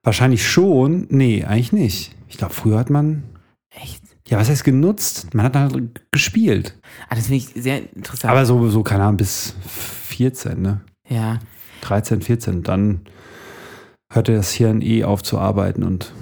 [0.03, 1.07] wahrscheinlich schon.
[1.09, 2.15] Nee, eigentlich nicht.
[2.27, 3.23] Ich glaube, früher hat man.
[3.69, 4.01] Echt?
[4.27, 5.33] Ja, was heißt genutzt?
[5.33, 6.77] Man hat halt gespielt.
[7.09, 8.31] Ah, das finde ich sehr interessant.
[8.31, 9.55] Aber so, so, keine Ahnung, bis
[10.07, 10.81] 14, ne?
[11.09, 11.39] ja.
[11.81, 12.63] 13, 14.
[12.63, 13.01] Dann
[14.09, 16.13] hörte das Hirn eh auf zu arbeiten und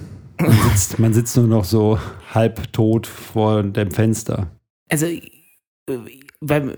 [0.42, 1.98] man sitzt, man sitzt nur noch so
[2.34, 4.48] halb tot vor dem Fenster.
[4.90, 5.20] Also, äh,
[6.42, 6.78] weil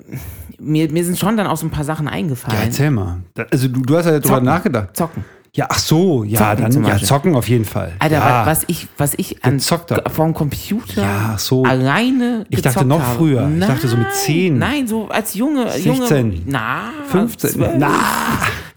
[0.59, 2.59] mir, mir sind schon dann auch so ein paar Sachen Ja, eingefallen.
[2.63, 3.21] erzähl mal.
[3.51, 4.95] Also du, du hast ja drüber nachgedacht.
[4.95, 5.23] Zocken.
[5.55, 7.93] Ja, ach so, ja, Zocken dann ja, zocken auf jeden Fall.
[7.99, 8.21] Alter, ja.
[8.25, 11.63] wa- was ich, was ich an vom Computer Ja, ach so.
[11.63, 13.17] alleine Ich dachte noch habe.
[13.19, 13.47] früher.
[13.53, 14.57] Ich dachte so mit 10.
[14.57, 16.31] Nein, so als junge, 16.
[16.31, 17.51] junge, na, 15.
[17.51, 17.71] 12.
[17.77, 17.89] Na,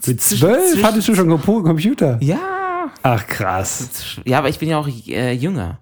[0.06, 2.18] mit Zwischen- 12 zwischen- hattest du schon Compu- Computer.
[2.20, 2.38] Ja,
[3.06, 4.18] Ach krass.
[4.24, 5.78] ja, aber ich bin ja auch äh, jünger.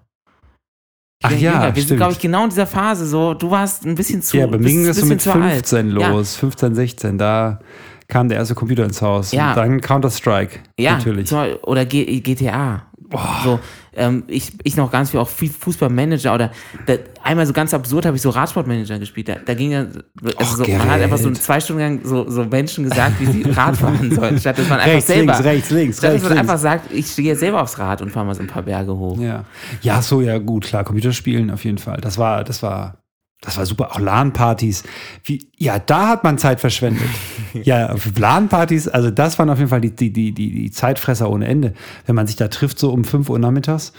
[1.19, 1.65] Ich Ach bin ja, jünger.
[1.67, 1.99] Wir sind, stimmt.
[1.99, 3.07] glaube ich, genau in dieser Phase.
[3.07, 4.37] So, du warst ein bisschen zu.
[4.37, 5.53] Ja, bei mir ging das so mit zu alt.
[5.67, 6.09] 15 Ja.
[6.09, 7.17] los, 15, 16.
[7.17, 7.59] Da
[8.07, 9.31] kam der erste Computer ins Haus.
[9.31, 9.49] Ja.
[9.49, 10.59] Und dann Counter-Strike.
[10.79, 11.27] Ja, natürlich.
[11.27, 12.85] zum oder G GTA.
[13.43, 13.59] So,
[13.95, 16.51] ähm, ich, ich noch ganz viel auch viel Fußballmanager oder
[16.85, 19.29] da, einmal so ganz absurd habe ich so Radsportmanager gespielt.
[19.29, 19.85] Da, da ging ja,
[20.37, 23.43] also so, man hat einfach so zwei Stunden lang so, so Menschen gesagt, wie sie
[23.51, 26.23] Rad fahren sollen, statt dass man einfach rechts, selber, links, rechts, links, statt dass rechts,
[26.23, 26.49] man links.
[26.49, 28.95] einfach sagt, ich stehe jetzt selber aufs Rad und fahre mal so ein paar Berge
[28.95, 29.19] hoch.
[29.19, 29.45] Ja.
[29.81, 31.99] ja, so, ja, gut, klar, Computerspielen auf jeden Fall.
[32.01, 32.97] Das war, das war,
[33.45, 33.91] das war super.
[33.91, 34.83] Auch LAN-Partys.
[35.57, 37.07] Ja, da hat man Zeit verschwendet.
[37.53, 41.47] ja, LAN-Partys, also das waren auf jeden Fall die, die, die, die, die Zeitfresser ohne
[41.47, 41.73] Ende.
[42.05, 43.93] Wenn man sich da trifft, so um 5 Uhr nachmittags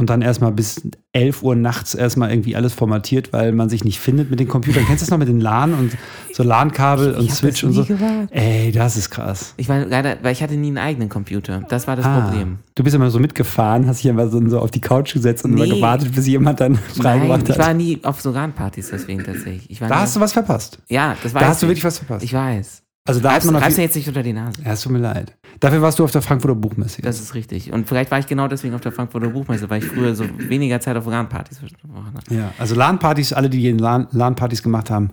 [0.00, 0.82] und dann erstmal bis
[1.12, 4.84] 11 Uhr nachts erstmal irgendwie alles formatiert, weil man sich nicht findet mit den Computern.
[4.86, 5.92] Kennst du das noch mit den LAN und
[6.32, 7.84] so LAN-Kabel und Switch und so?
[7.84, 8.28] gewagt.
[8.32, 9.54] Ey, das ist krass.
[9.56, 11.62] Ich war leider, weil ich hatte nie einen eigenen Computer.
[11.68, 12.58] Das war das Ah, Problem.
[12.74, 15.54] Du bist immer so mitgefahren, hast dich immer so, so auf die Couch gesetzt und
[15.54, 15.64] Nee.
[15.64, 17.58] immer gewartet, bis jemand dann freigemacht ich hat.
[17.58, 19.68] war nie auf so LAN-Partys deswegen tatsächlich.
[19.70, 20.78] Ich war Da hast du was verpasst.
[20.88, 21.70] ja, das weiß Da hast du ich.
[21.70, 22.24] wirklich was verpasst.
[22.24, 22.82] Ich weiß.
[23.06, 24.62] Also da hat man reib's mir viel, jetzt nicht unter die Nase.
[24.62, 25.36] ja, es tut mir leid.
[25.58, 27.02] Dafür warst du auf der Frankfurter Buchmesse.
[27.02, 27.72] Das ist richtig.
[27.72, 30.80] Und vielleicht war ich genau deswegen auf der Frankfurter Buchmesse, weil ich früher so weniger
[30.80, 32.34] Zeit auf LAN-Partys verbracht habe.
[32.34, 35.10] ja, also LAN-Partys, alle, die LAN- LAN-Partys gemacht haben,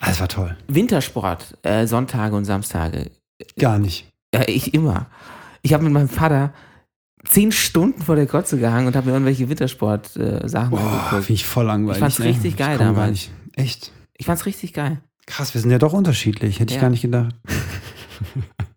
[0.00, 0.56] ah, das war toll.
[0.68, 3.10] Wintersport, äh, Sonntage und Samstage.
[3.58, 4.06] Gar nicht.
[4.34, 5.06] Ja, ich immer.
[5.62, 6.52] Ich habe mit meinem Vater
[7.26, 11.10] zehn Stunden vor der Kotze gehangen und habe mir irgendwelche Wintersport-Sachen Boah, angeguckt.
[11.24, 11.96] finde ich voll langweilig.
[11.96, 12.26] Ich fand's ne?
[12.26, 13.30] richtig geil damals.
[13.56, 13.92] Echt?
[14.16, 15.00] Ich fand's richtig geil.
[15.28, 16.58] Krass, wir sind ja doch unterschiedlich.
[16.58, 16.82] Hätte ich Ja.
[16.82, 17.34] gar nicht gedacht.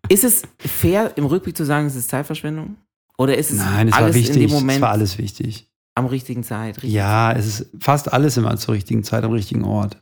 [0.08, 2.76] Ist es fair, im Rückblick zu sagen, es ist Zeitverschwendung?
[3.18, 4.36] Oder ist es Nein, es alles war wichtig.
[4.36, 5.68] in dem Moment Es war alles wichtig.
[5.94, 6.76] am richtigen Zeit?
[6.76, 6.92] Richtig?
[6.92, 9.96] Ja, es ist fast alles immer zur richtigen Zeit am richtigen Ort.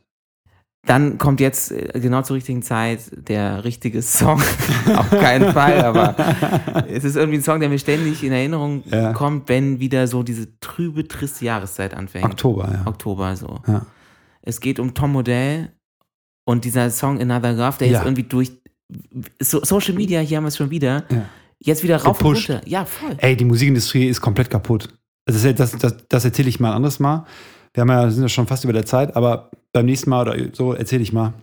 [0.87, 2.99] Dann kommt jetzt äh, genau zur richtigen Zeit
[3.29, 4.41] der richtige Song.
[4.95, 6.15] Auf keinen Fall, aber
[6.89, 9.13] es ist irgendwie ein Song, der mir ständig in Erinnerung Ja.
[9.13, 12.25] kommt, wenn wieder so diese trübe, triste Jahreszeit anfängt.
[12.25, 12.87] Oktober, ja.
[12.87, 13.59] Oktober so.
[13.67, 13.85] Ja.
[14.41, 15.71] Es geht um Tom Modell
[16.45, 17.93] und dieser Song Another Love, der Ja.
[17.97, 18.51] jetzt irgendwie durch
[19.41, 21.25] so Social Media, hier haben wir es schon wieder, Ja.
[21.59, 22.49] jetzt wieder rauf Gepusht.
[22.49, 22.69] und runter.
[22.69, 23.15] Ja, voll.
[23.17, 24.89] Ey, die Musikindustrie ist komplett kaputt.
[25.27, 27.25] Also das, das, das, das erzähle ich mal ein anderes Mal.
[27.73, 30.35] Wir haben ja, sind ja schon fast über der Zeit, aber beim nächsten Mal oder
[30.53, 31.33] so erzähle ich mal.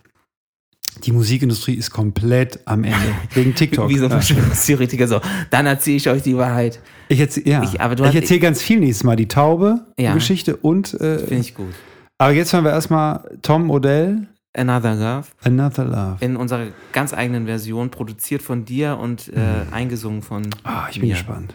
[1.04, 2.96] Die Musikindustrie ist komplett am Ende.
[3.34, 3.88] Wegen TikTok.
[3.88, 4.10] Wie so ein.
[4.10, 5.20] Verschwörungstheoretiker so.
[5.50, 6.80] Dann erzähle ich euch die Wahrheit.
[7.08, 7.62] Ich erzähle ja.
[7.62, 9.14] Ich- ich ganz viel nächstes Mal.
[9.16, 10.10] Die Taube, Ja.
[10.10, 10.88] die Geschichte und.
[10.88, 11.72] Finde Äh, ich gut.
[12.18, 14.26] aber jetzt hören wir erstmal Tom Odell,
[14.56, 15.28] Another Love.
[15.44, 16.16] Another Love.
[16.24, 19.40] In unserer ganz eigenen Version, produziert von dir und äh,
[19.70, 21.14] eingesungen von Ah, ich bin mir.
[21.14, 21.54] gespannt.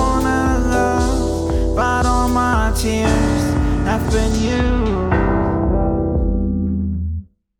[2.75, 3.43] tears
[3.85, 5.13] have been used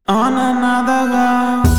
[0.07, 1.70] on another love.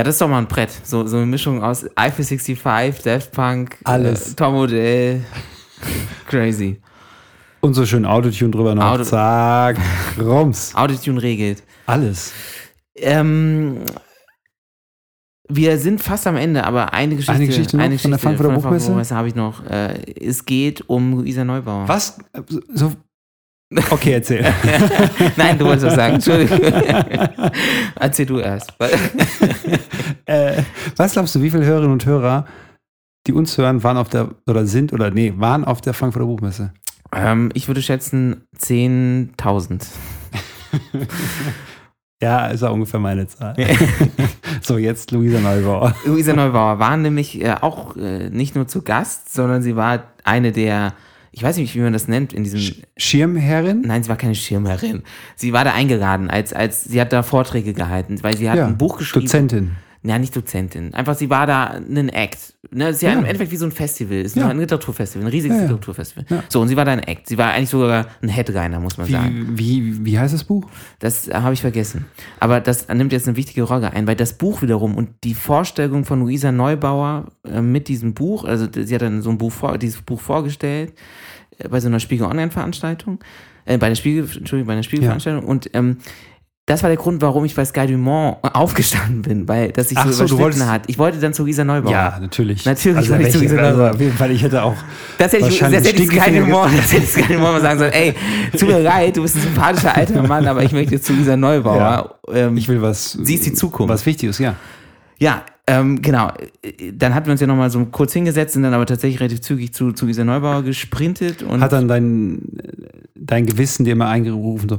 [0.00, 0.70] Ja, das ist doch mal ein Brett.
[0.82, 4.32] So, so eine Mischung aus Eiffel 65, Daft Punk, Alles.
[4.32, 5.22] Äh, Tom Odell.
[6.26, 6.80] Crazy.
[7.60, 8.92] Und so schön Autotune drüber noch.
[8.92, 9.76] Auto- Zack,
[10.18, 10.74] rums.
[10.74, 11.62] Autotune regelt.
[11.84, 12.32] Alles.
[12.96, 13.80] Ähm,
[15.50, 19.14] wir sind fast am Ende, aber eine Geschichte, Eine Geschichte noch von der Frankfurter Buchmesse?
[19.14, 19.66] habe ich noch.
[19.66, 21.86] Äh, es geht um Luisa Neubauer.
[21.88, 22.16] Was?
[22.72, 22.92] So,
[23.72, 24.42] Okay, erzähl.
[25.36, 26.14] Nein, du wolltest was sagen.
[26.14, 26.58] Entschuldigung.
[28.00, 28.74] Erzähl du erst.
[30.24, 30.62] äh,
[30.96, 32.46] was glaubst du, wie viele Hörerinnen und Hörer,
[33.28, 36.72] die uns hören, waren auf der, oder sind, oder nee, waren auf der Frankfurter Buchmesse?
[37.14, 39.86] Ähm, ich würde schätzen 10.000.
[42.22, 43.54] Ja, ist auch ungefähr meine Zahl.
[44.60, 45.94] so, jetzt Luisa Neubauer.
[46.04, 50.52] Luisa Neubauer war nämlich äh, auch äh, nicht nur zu Gast, sondern sie war eine
[50.52, 50.92] der,
[51.32, 52.60] ich weiß nicht, wie man das nennt, in diesem.
[52.60, 53.82] Sch Schirmherrin?
[53.82, 55.02] Nein, sie war keine Schirmherrin.
[55.36, 58.66] Sie war da eingeladen, als, als sie hat da Vorträge gehalten, weil sie hat Ja,
[58.66, 59.26] ein Buch geschrieben.
[59.26, 59.70] Dozentin.
[60.02, 60.94] Ja, nicht Dozentin.
[60.94, 62.54] Einfach, sie war da ein Act.
[62.70, 62.88] Ne?
[62.88, 63.18] Es ist ja, Ja.
[63.18, 64.16] im Endeffekt wie so ein Festival.
[64.18, 64.48] Es ist Ja.
[64.48, 65.62] ein Literaturfestival, ein riesiges Ja.
[65.64, 66.42] Literaturfestival.
[66.48, 67.28] So, und sie war da ein Act.
[67.28, 69.48] Sie war eigentlich sogar ein Headliner, muss man sagen.
[69.58, 70.64] Wie, wie, wie heißt das Buch?
[71.00, 72.06] Das habe ich vergessen.
[72.38, 76.06] Aber das nimmt jetzt eine wichtige Rolle ein, weil das Buch wiederum und die Vorstellung
[76.06, 79.76] von Luisa Neubauer äh, mit diesem Buch, also sie hat dann so ein Buch vor,
[79.76, 80.94] dieses Buch vorgestellt
[81.58, 83.18] äh, bei so einer Spiegel Online-Veranstaltung,
[83.66, 85.98] äh, bei der Spiegel, Entschuldigung, bei einer Spiegelveranstaltung und ähm,
[86.70, 90.06] das war der Grund, warum ich bei Sky Dumont aufgestanden bin, weil das sich Ach
[90.06, 90.82] so, so, überschnitten wolltest- hat.
[90.86, 91.90] Ich wollte dann zu Luisa Neubauer.
[91.90, 92.64] Ja, natürlich.
[92.64, 93.94] Natürlich also, wollte ich zu welche- Lisa also, Neubauer.
[93.94, 94.76] auf jeden Fall, ich hätte auch.
[95.18, 97.92] Das hätte ich, das hätte ich Sky Dumont, das hätte Sky Dumont mal sagen sollen,
[97.92, 98.14] ey,
[98.56, 102.18] tut mir leid, du bist ein sympathischer alter Mann, aber ich möchte zu Lisa Neubauer.
[102.32, 103.12] Ähm, Ich will was.
[103.12, 103.92] Sie ist die Zukunft.
[103.92, 104.54] Was Wichtiges, ja.
[105.18, 106.32] Ja, ähm, genau.
[106.94, 109.74] Dann hatten wir uns ja nochmal so kurz hingesetzt, sind dann aber tatsächlich relativ zügig
[109.74, 111.42] zu, zu Lisa Neubauer gesprintet.
[111.42, 112.40] Und Hat dann dein,
[113.16, 114.78] dein Gewissen dir immer eingerufen, so,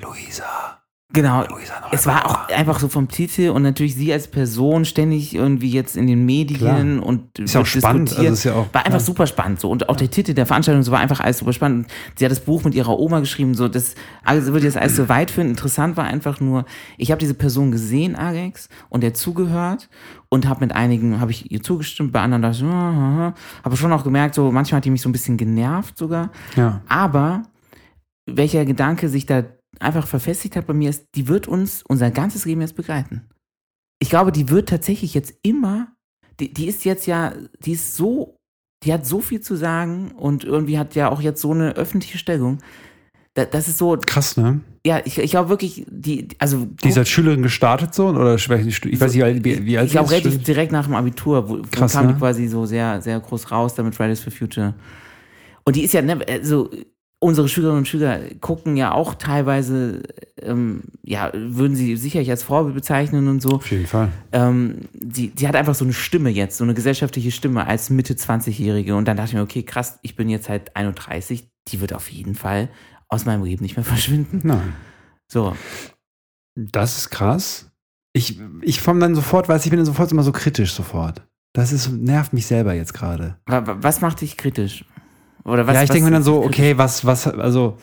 [0.00, 0.79] Luisa,
[1.12, 1.44] genau,
[1.92, 5.96] es war auch einfach so vom Titel und natürlich sie als Person ständig irgendwie jetzt
[5.96, 6.58] in den Medien
[6.98, 7.06] Klar.
[7.06, 8.30] und Ist ja auch spannend, diskutiert.
[8.30, 9.04] also ist ja auch- war einfach ja.
[9.04, 11.88] super spannend so und auch der Titel der Veranstaltung so war einfach alles super spannend.
[12.16, 13.94] Sie hat das Buch mit ihrer Oma geschrieben, so das
[14.24, 15.48] also würde jetzt alles so weit führen.
[15.48, 16.64] Interessant war einfach nur,
[16.96, 19.88] ich habe diese Person gesehen, Alex, und der zugehört
[20.28, 23.34] und habe mit einigen habe ich ihr zugestimmt, bei anderen dachte ich, ah,
[23.64, 26.30] habe schon auch gemerkt, so manchmal hat die mich so ein bisschen genervt sogar.
[26.56, 26.82] Ja.
[26.88, 27.42] Aber
[28.26, 29.42] welcher Gedanke sich da
[29.78, 33.28] einfach verfestigt hat bei mir ist, die wird uns unser ganzes Leben jetzt begleiten.
[34.00, 35.92] Ich glaube, die wird tatsächlich jetzt immer,
[36.40, 38.36] die, die ist jetzt ja, die ist so,
[38.84, 42.18] die hat so viel zu sagen und irgendwie hat ja auch jetzt so eine öffentliche
[42.18, 42.58] Stellung.
[43.34, 44.60] Da, das ist so, Krass, ne?
[44.84, 48.08] ja, ich, ich glaube wirklich, die, also Die ist als Schülerin gestartet so?
[48.08, 50.24] Oder ich weiß nicht, ich weiß nicht, wie, wie alt ich glaube sie ist.
[50.24, 52.14] relativ direkt nach dem Abitur, wo, wo Krass, kam ne?
[52.14, 54.74] die quasi so sehr, sehr groß raus, damit Fridays for Future.
[55.64, 56.70] Und die ist ja, ne, also
[57.22, 60.02] unsere Schülerinnen und Schüler gucken ja auch teilweise,
[60.40, 63.50] ähm, ja, würden sie sicherlich als Vorbild bezeichnen und so.
[63.50, 64.08] Auf jeden Fall.
[64.32, 68.14] Ähm, die, die hat einfach so eine Stimme jetzt, so eine gesellschaftliche Stimme als Mitte
[68.14, 68.96] 20-Jährige.
[68.96, 72.10] Und dann dachte ich mir, okay, krass, ich bin jetzt halt 31, die wird auf
[72.10, 72.68] jeden Fall
[73.08, 74.40] aus meinem Leben nicht mehr verschwinden.
[74.42, 74.72] Nein.
[75.30, 75.54] So.
[76.56, 77.70] Das ist krass.
[78.12, 81.22] Ich, ich komme dann sofort, weiß ich bin dann sofort immer so kritisch sofort.
[81.52, 83.36] Das ist, nervt mich selber jetzt gerade.
[83.46, 84.84] Wa- wa- Was macht dich kritisch?
[85.50, 87.76] Oder was, ja, ich denke mir dann so, okay, was, was, also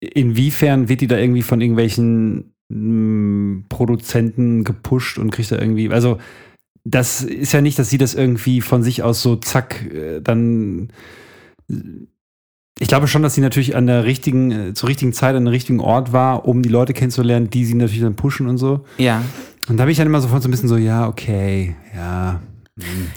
[0.00, 6.18] inwiefern wird die da irgendwie von irgendwelchen mh, Produzenten gepusht und kriegt da irgendwie, also
[6.84, 10.90] das ist ja nicht, dass sie das irgendwie von sich aus so zack, äh, dann
[12.78, 15.52] ich glaube schon, dass sie natürlich an der richtigen, äh, zur richtigen Zeit an der
[15.52, 18.84] richtigen Ort war, um die Leute kennenzulernen, die sie natürlich dann pushen und so.
[18.96, 19.22] Ja,
[19.68, 22.40] Und da bin ich dann immer sofort so ein bisschen so, ja, okay, ja.
[22.80, 23.08] hm.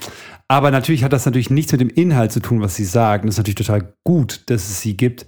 [0.54, 3.24] Aber natürlich hat das natürlich nichts mit dem Inhalt zu tun, was sie sagt.
[3.24, 5.26] Und das ist natürlich total gut, dass es sie gibt.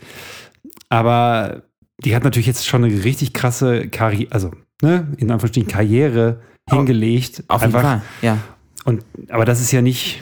[0.89, 1.63] Aber
[1.97, 4.51] die hat natürlich jetzt schon eine richtig krasse Karriere, also,
[4.83, 7.43] ne, in Anführungsstrichen Karriere hingelegt.
[7.47, 8.03] auf jeden Fall.
[8.21, 8.37] Ja.
[8.83, 10.21] Und, aber das ist ja nicht,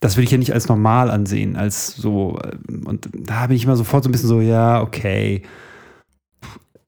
[0.00, 2.40] das will ich ja nicht als normal ansehen, als so,
[2.86, 5.42] und da bin ich immer sofort so ein bisschen so, ja, okay.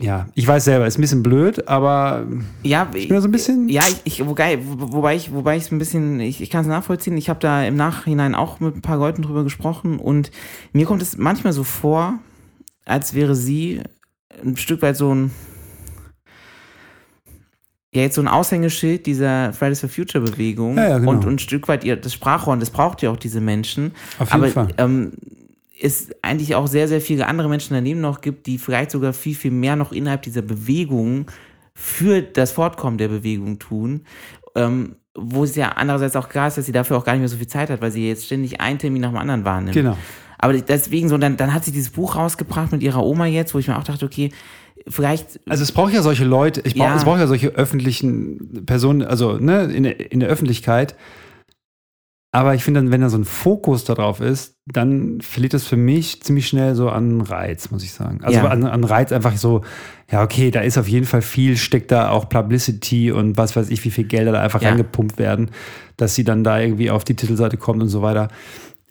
[0.05, 2.27] Ja, ich weiß selber, ist ein bisschen blöd, aber
[2.63, 3.69] Ja, ich bin da so ein bisschen.
[3.69, 6.61] Ja, ich, ich wobei, wo- wobei ich, wobei ich es ein bisschen, ich, ich kann
[6.63, 7.17] es nachvollziehen.
[7.17, 10.31] Ich habe da im Nachhinein auch mit ein paar Leuten drüber gesprochen und
[10.73, 12.19] mir kommt es manchmal so vor,
[12.85, 13.81] als wäre sie
[14.45, 15.31] ein Stück weit so ein,
[17.95, 21.13] ja jetzt so ein Aushängeschild dieser Fridays for Future Bewegung Ja, ja, genau.
[21.13, 23.93] und, und ein Stück weit ihr das Sprachrohr, und das braucht ja auch diese Menschen.
[24.19, 24.69] Auf jeden Aber Fall.
[24.79, 25.13] ähm,
[25.85, 29.35] es eigentlich auch sehr, sehr viele andere Menschen daneben noch gibt, die vielleicht sogar viel,
[29.35, 31.27] viel mehr noch innerhalb dieser Bewegung
[31.75, 34.03] für das Fortkommen der Bewegung tun.
[34.55, 37.29] Ähm, wo es ja andererseits auch klar ist, dass sie dafür auch gar nicht mehr
[37.29, 39.75] so viel Zeit hat, weil sie jetzt ständig einen Termin nach dem anderen wahrnimmt.
[39.75, 39.97] Genau.
[40.39, 43.59] Aber deswegen so, dann, dann hat sie dieses Buch rausgebracht mit ihrer Oma jetzt, wo
[43.59, 44.33] ich mir auch dachte, okay,
[44.89, 46.97] vielleicht, Also es braucht ja solche Leute, ich brauch, Ja.
[46.97, 50.97] es braucht ja solche öffentlichen Personen, also ne, in, in der Öffentlichkeit.
[52.35, 55.77] Aber ich finde dann, wenn da so ein Fokus darauf ist, dann verliert das für
[55.77, 58.19] mich ziemlich schnell so an Reiz, muss ich sagen.
[58.25, 58.49] Also Ja.
[58.49, 59.61] an, an Reiz einfach so,
[60.11, 63.71] ja, okay, da ist auf jeden Fall viel, steckt da auch Publicity und was weiß
[63.71, 64.71] ich, wie viel Gelder da einfach Ja.
[64.71, 65.53] reingepumpt werden,
[65.97, 68.27] dass sie dann da irgendwie auf die Titelseite kommt und so weiter.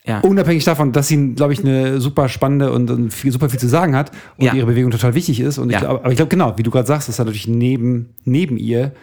[0.06, 0.22] Ja.
[0.22, 3.68] Unabhängig davon, dass sie, glaube ich, eine super spannende und, und viel, super viel zu
[3.68, 5.58] sagen hat und ihre Bewegung total wichtig ist.
[5.58, 8.16] Und ich glaub, aber ich glaube, genau, wie du gerade sagst, dass da natürlich neben,
[8.24, 8.94] neben ihr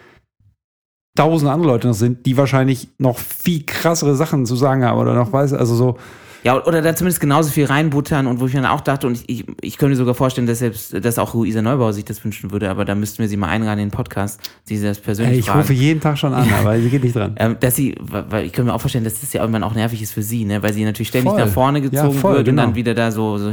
[1.15, 5.13] tausend andere Leute noch sind, die wahrscheinlich noch viel krassere Sachen zu sagen haben oder
[5.13, 5.97] noch weiß, also so,
[6.43, 9.13] Ja, oder da zumindest genauso viel reinbuttern und wo ich mir dann auch dachte, und
[9.13, 12.23] ich, ich, ich könnte mir sogar vorstellen, dass selbst, dass auch Luisa Neubauer sich das
[12.23, 15.33] wünschen würde, aber da müssten wir sie mal einladen in den Podcast, sie das persönlich
[15.33, 15.59] ey, ich fragen.
[15.59, 17.35] rufe jeden Tag schon an, aber sie geht nicht dran.
[17.37, 20.01] Ähm, dass sie, weil ich könnte mir auch vorstellen, dass das ja irgendwann auch nervig
[20.01, 20.63] ist für sie, ne?
[20.63, 21.41] weil sie natürlich ständig Voll.
[21.41, 22.61] nach vorne Ja, gezogen voll, wird und genau.
[22.63, 23.49] dann wieder da so, so.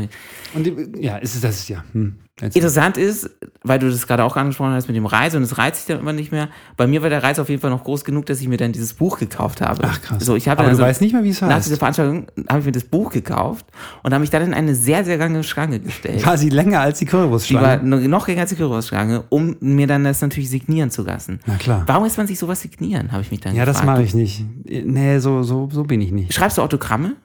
[0.55, 1.85] Und die, ja, ist es das ist ja.
[1.93, 2.15] Hm.
[2.41, 3.31] Interessant ist,
[3.65, 5.99] weil du das gerade auch angesprochen hast mit dem Reise und es reizt sich dann
[6.01, 6.49] immer nicht mehr.
[6.77, 8.73] Bei mir war der Reiz auf jeden Fall noch groß genug, dass ich mir dann
[8.73, 9.83] dieses Buch gekauft habe.
[9.85, 10.25] Ach krass.
[10.25, 11.79] So, ich habe aber dann du also- weißt nicht mehr, wie es Nach dieser heißt.
[11.79, 13.67] Veranstaltung habe ich mir das Buch gekauft
[14.03, 16.25] und habe mich dann in eine sehr, sehr lange Schlange gestellt.
[16.25, 17.13] War sie länger als die Die
[17.55, 21.41] war noch länger als die Kürbisschlange, um mir dann das natürlich signieren zu lassen.
[21.47, 21.83] Na klar.
[21.87, 23.99] Warum lässt man sich sowas signieren, habe ich mich dann Ja, das gefragt.
[23.99, 24.45] mache ich nicht.
[24.65, 26.33] Nee, so, so, so bin ich nicht.
[26.33, 27.17] Schreibst du Autogramme?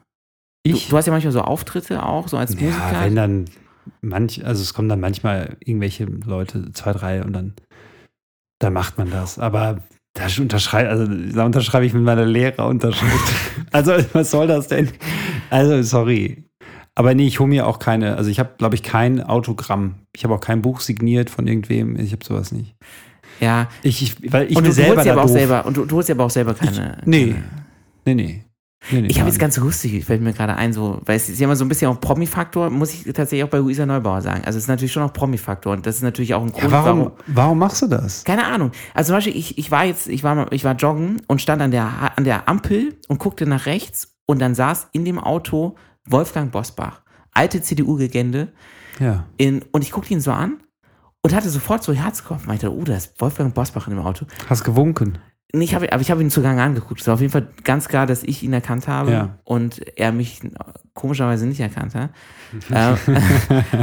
[0.64, 0.86] Ich?
[0.86, 3.01] Du, du hast ja manchmal so Auftritte auch, so als ja, Musiker.
[3.03, 3.45] wenn dann
[4.02, 7.54] manch, also es kommen dann manchmal irgendwelche Leute, zwei, drei und dann,
[8.60, 9.40] dann macht man das.
[9.40, 13.34] Aber da unterschreibe, also da unterschreibe ich mit meiner Lehrerunterschrift.
[13.72, 14.90] also was soll das denn?
[15.50, 16.46] Also sorry.
[16.96, 19.96] Aber nee, ich hole mir auch keine, also ich habe, glaube ich, kein Autogramm.
[20.16, 21.98] Ich habe auch kein Buch signiert von irgendwem.
[22.00, 22.76] Ich habe sowas nicht.
[23.40, 23.68] ja.
[23.82, 25.86] Ich, ich weil ich und du, du selber holst ja aber auch selber und du,
[25.86, 27.00] du holst ja aber auch selber keine.
[27.06, 27.32] Nee.
[27.32, 27.64] keine
[28.06, 28.44] Nee, nee.
[28.92, 31.46] Nee, Ich habe jetzt ganz lustig, fällt mir gerade ein, so, weil es ist ja
[31.46, 34.44] immer so ein bisschen auch Promi-Faktor, muss ich tatsächlich auch bei Luisa Neubauer sagen.
[34.46, 36.52] Also es ist natürlich schon auch Promi-Faktor und das ist natürlich auch ein.
[36.52, 38.24] Grund, ja, warum, warum machst du das?
[38.24, 38.72] Keine Ahnung.
[38.94, 41.72] Also zum Beispiel, ich, ich war jetzt, ich war, ich war joggen und stand an
[41.72, 45.76] der, an der Ampel und guckte nach rechts und dann saß in dem Auto
[46.06, 48.52] Wolfgang Bosbach, alte CDU-Legende,
[49.00, 49.26] Ja.
[49.38, 50.58] in, und ich guckte ihn so an
[51.22, 52.46] und hatte sofort so Herzkopf.
[52.46, 54.26] Meinte, oh, da ist Wolfgang Bosbach in dem Auto.
[54.50, 55.18] Hast gewunken.
[55.56, 56.99] Nee, ich habe, aber ich habe ihn zu Gang angeguckt.
[57.01, 59.38] Es war auf jeden Fall ganz klar, dass ich ihn erkannt habe Ja.
[59.43, 60.41] und er mich
[60.95, 62.10] komischerweise nicht erkannt hat.
[62.74, 62.97] ähm,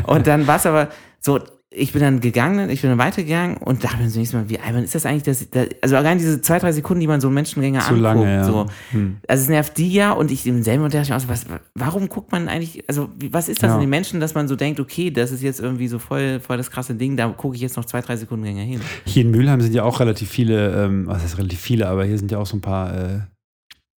[0.06, 0.88] und dann war es aber
[1.20, 1.38] so,
[1.72, 4.58] ich bin dann gegangen, ich bin dann weitergegangen und dachte mir so nächstes Mal, wie
[4.58, 5.22] albern ist das eigentlich?
[5.22, 8.02] Dass, dass, also allein diese zwei, drei Sekunden, die man so einen Menschengänger Zu anguckt.
[8.02, 8.44] lange, ja.
[8.44, 8.66] so.
[8.90, 9.18] Hm.
[9.28, 11.28] Also es nervt die ja und ich im selben Moment dachte ich mir auch so,
[11.28, 11.46] was,
[11.76, 13.74] warum guckt man eigentlich, also was ist das Ja.
[13.76, 16.56] in den Menschen, dass man so denkt, okay, das ist jetzt irgendwie so voll, voll
[16.56, 18.80] das krasse Ding, da gucke ich jetzt noch zwei, drei Sekunden länger hin.
[19.04, 22.18] Hier in Mülheim sind ja auch relativ viele, ähm, was heißt relativ viele, aber hier
[22.18, 23.20] sind ja auch so ein paar äh,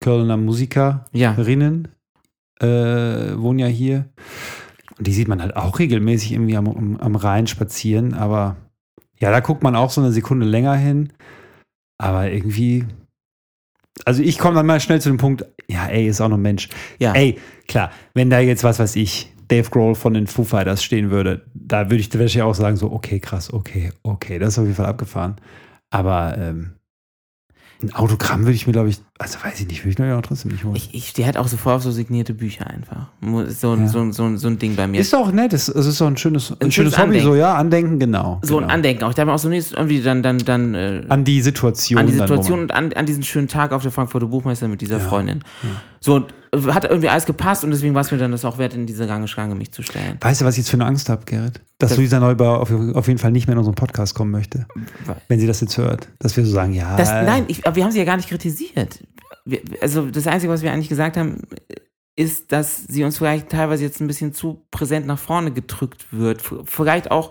[0.04, 1.88] Kölner Musikerinnen,
[2.60, 4.10] Ja, äh, wohnen ja hier.
[5.02, 8.54] Und die sieht man halt auch regelmäßig irgendwie am, am, am Rhein spazieren, aber
[9.18, 11.12] ja, da guckt man auch so eine Sekunde länger hin.
[11.98, 12.84] Aber irgendwie,
[14.04, 16.42] also ich komme dann mal schnell zu dem Punkt, ja, ey, ist auch noch ein
[16.42, 16.68] Mensch.
[17.00, 17.14] ja.
[17.14, 21.10] Ey, klar, wenn da jetzt, was weiß ich, Dave Grohl von den Foo Fighters stehen
[21.10, 24.38] würde, da würde ich, da würde ich ja auch sagen, so, okay, krass, okay, okay,
[24.38, 25.34] das ist auf jeden Fall abgefahren.
[25.90, 26.76] Aber ähm,
[27.82, 30.18] ein Autogramm würde ich mir, glaube ich, also weiß ich nicht, würde ich mir ja
[30.18, 30.76] auch trotzdem nicht holen.
[30.76, 33.06] Ich, ich stehe halt auch so voll auf so signierte Bücher einfach.
[33.48, 33.88] So, ein Ja.
[33.88, 35.00] so, ein- so, ein- so ein Ding bei mir.
[35.00, 37.24] ist doch nett, es ist doch ein schönes, ein Ein schönes schönes Hobby, Andenken.
[37.28, 38.40] so, ja, Andenken, genau.
[38.42, 38.74] so ein genau.
[38.74, 39.04] Andenken.
[39.04, 41.98] Auch ich dachte mir auch so, ist irgendwie dann, dann, dann äh, An die Situation.
[42.00, 44.68] an die dann, Situation man- und an, an diesen schönen Tag auf der Frankfurter Buchmesse
[44.68, 45.40] mit dieser Ja, Freundin.
[46.00, 48.58] So, und, äh, hat irgendwie alles gepasst und deswegen war es mir dann das auch
[48.58, 50.18] wert, in diese lange Schlange mich zu stellen.
[50.20, 51.60] Weißt du, was ich jetzt für eine Angst habe, Gerrit?
[51.78, 54.66] Dass Das- Luisa Neubauer auf, auf jeden Fall nicht mehr in unseren Podcast kommen möchte,
[55.28, 56.08] wenn sie das jetzt hört.
[56.18, 56.96] Dass wir so sagen, ja.
[56.96, 58.98] Das, nein, ich, aber wir haben sie ja gar nicht kritisiert.
[59.44, 61.38] Wir, also das Einzige, was wir eigentlich gesagt haben,
[62.16, 66.42] ist, dass sie uns vielleicht teilweise jetzt ein bisschen zu präsent nach vorne gedrückt wird.
[66.64, 67.30] Vielleicht auch,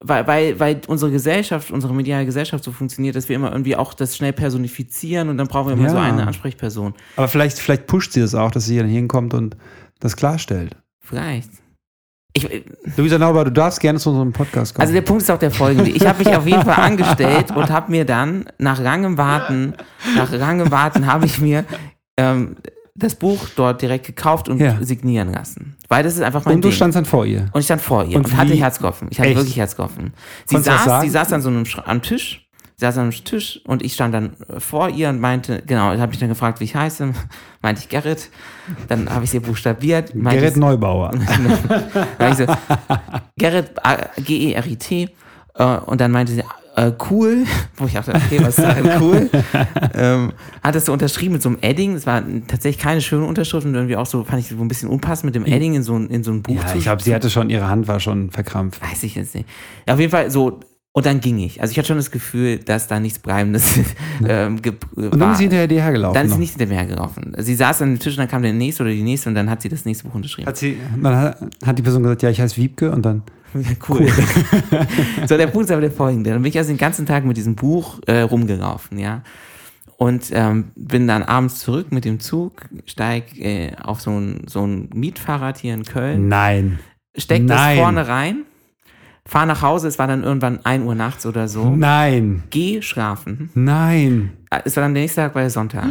[0.00, 3.94] weil, weil, weil unsere Gesellschaft, unsere mediale Gesellschaft so funktioniert, dass wir immer irgendwie auch
[3.94, 5.90] das schnell personifizieren und dann brauchen wir immer Ja.
[5.90, 6.94] so eine Ansprechperson.
[7.16, 9.56] Aber vielleicht, vielleicht pusht sie das auch, dass sie hier hinkommt und
[10.00, 10.76] das klarstellt.
[11.00, 11.50] Vielleicht.
[12.36, 12.48] Ich,
[12.96, 14.82] Luisa Neubauer, du darfst gerne zu unserem Podcast kommen.
[14.82, 15.88] Also der Punkt ist auch der folgende.
[15.90, 19.74] Ich habe mich auf jeden Fall angestellt und habe mir dann nach langem Warten,
[20.16, 21.64] nach langem Warten habe ich mir
[22.16, 22.56] ähm,
[22.96, 24.76] das Buch dort direkt gekauft und Ja.
[24.80, 25.76] signieren lassen.
[25.88, 26.76] Weil das ist einfach mein und du Ding.
[26.76, 27.46] standst dann vor ihr.
[27.52, 29.08] und ich stand vor ihr Und und, hatte Herzklopfen.
[29.12, 29.38] Ich hatte Echt?
[29.38, 30.12] wirklich Herzklopfen.
[30.46, 32.43] Sie Konntest saß, sie saß an so einem Schra- am Tisch,
[32.76, 36.28] saß am Tisch und ich stand dann vor ihr und meinte, genau, habe ich dann
[36.28, 37.12] gefragt, wie ich heiße,
[37.62, 38.30] meinte ich Gerrit,
[38.88, 41.12] dann habe ich sie buchstabiert, Gerrit Neubauer.
[42.36, 42.46] so,
[43.38, 43.70] Gerrit,
[44.24, 45.08] G-E-R-I-T.
[45.56, 46.42] Äh, und dann meinte sie,
[46.76, 47.44] äh, cool,
[47.76, 49.30] wo ich auch dachte, okay, was ist da cool?
[49.94, 51.94] ähm, hat das so unterschrieben mit so einem Edding.
[51.94, 54.88] Das war tatsächlich keine schöne Unterschrift und irgendwie auch so, fand ich so ein bisschen
[54.88, 57.14] unpassend mit dem Edding in so, ein- in so ein Buch Ja, ich glaube, sie
[57.14, 58.82] hatte schon, ihre Hand war schon verkrampft.
[58.82, 59.48] Weiß ich jetzt nicht.
[59.86, 60.58] Ja, auf jeden Fall so.
[60.96, 61.60] Und dann ging ich.
[61.60, 63.80] Also ich hatte schon das Gefühl, dass da nichts Bleibendes
[64.28, 66.14] ähm, ge- Und dann ist sie hinterher hergelaufen.
[66.14, 66.40] Dann ist sie noch.
[66.40, 67.34] nicht hinter mir hergelaufen.
[67.38, 69.50] Sie saß an dem Tisch und dann kam der nächste oder die nächste und dann
[69.50, 70.46] hat sie das nächste Buch unterschrieben.
[70.46, 73.22] Hat, sie, dann hat, hat die Person gesagt, ja, ich heiße Wiebke und dann.
[73.88, 74.06] Cool.
[75.26, 76.30] so, der Punkt ist aber der folgende.
[76.30, 79.22] Dann bin ich also den ganzen Tag mit diesem Buch äh, rumgelaufen, ja.
[79.96, 84.64] Und ähm, bin dann abends zurück mit dem Zug, steig äh, auf so ein, so
[84.66, 86.78] ein Mietfahrrad hier in Köln, Nein.
[87.16, 87.78] steck das Nein.
[87.78, 88.42] vorne rein,
[89.26, 92.42] fahr nach Hause, es war dann irgendwann 1 Uhr nachts oder so, Nein.
[92.50, 93.50] geh schlafen.
[93.54, 94.32] Nein.
[94.50, 95.86] Äh, Es war dann der nächste Tag, war der Sonntag.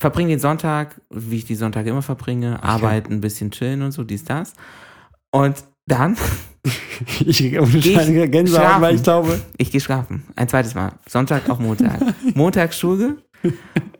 [0.00, 4.04] Verbringe den Sonntag, wie ich die Sonntage immer verbringe, arbeiten, ein bisschen chillen und so,
[4.04, 4.52] dies, das.
[5.32, 5.56] Und
[5.86, 6.16] dann,
[7.24, 8.82] Ich kriege eine Geh kleine Gänsehaut, schlafen.
[8.82, 9.40] weil ich glaube.
[9.56, 10.24] ich gehe schlafen.
[10.36, 10.92] Ein zweites Mal.
[11.06, 12.00] Sonntag auf Montag.
[12.34, 13.18] Montag Schule,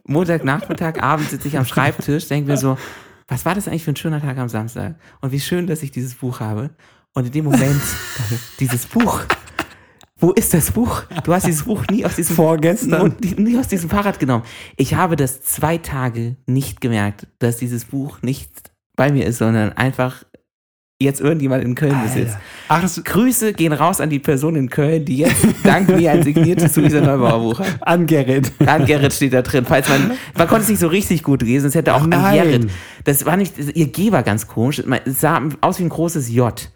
[0.07, 2.77] Montagnachmittag, Abend sitze ich am Schreibtisch, denke mir so,
[3.29, 4.97] was war das eigentlich für ein schöner Tag am Samstag?
[5.21, 6.71] Und wie schön, dass ich dieses Buch habe.
[7.19, 7.83] Und in dem Moment,
[8.61, 9.23] dieses Buch,
[10.21, 11.03] wo ist das Buch?
[11.25, 13.17] Du hast dieses Buch nie aus diesem Vorgestern.
[13.37, 14.45] nie aus diesem Fahrrad genommen.
[14.77, 18.49] Ich habe das zwei Tage nicht gemerkt, dass dieses Buch nicht
[18.95, 20.23] bei mir ist, sondern einfach
[21.03, 22.37] jetzt irgendjemand in Köln besitzt.
[22.69, 26.77] Ach, Grüße gehen raus an die Person in Köln, die jetzt dank mir ein signiertes
[26.77, 27.79] Luisa Neubauer Buch hat.
[27.81, 28.53] an Gerrit.
[28.65, 29.65] An Gerrit steht da drin.
[29.65, 32.35] Falls man, man konnte es nicht so richtig gut lesen, es hätte auch Ach an.
[32.35, 32.71] Gerrit.
[33.03, 34.81] Das war nicht, ihr G war ganz komisch.
[35.05, 36.71] Es sah aus wie ein großes J.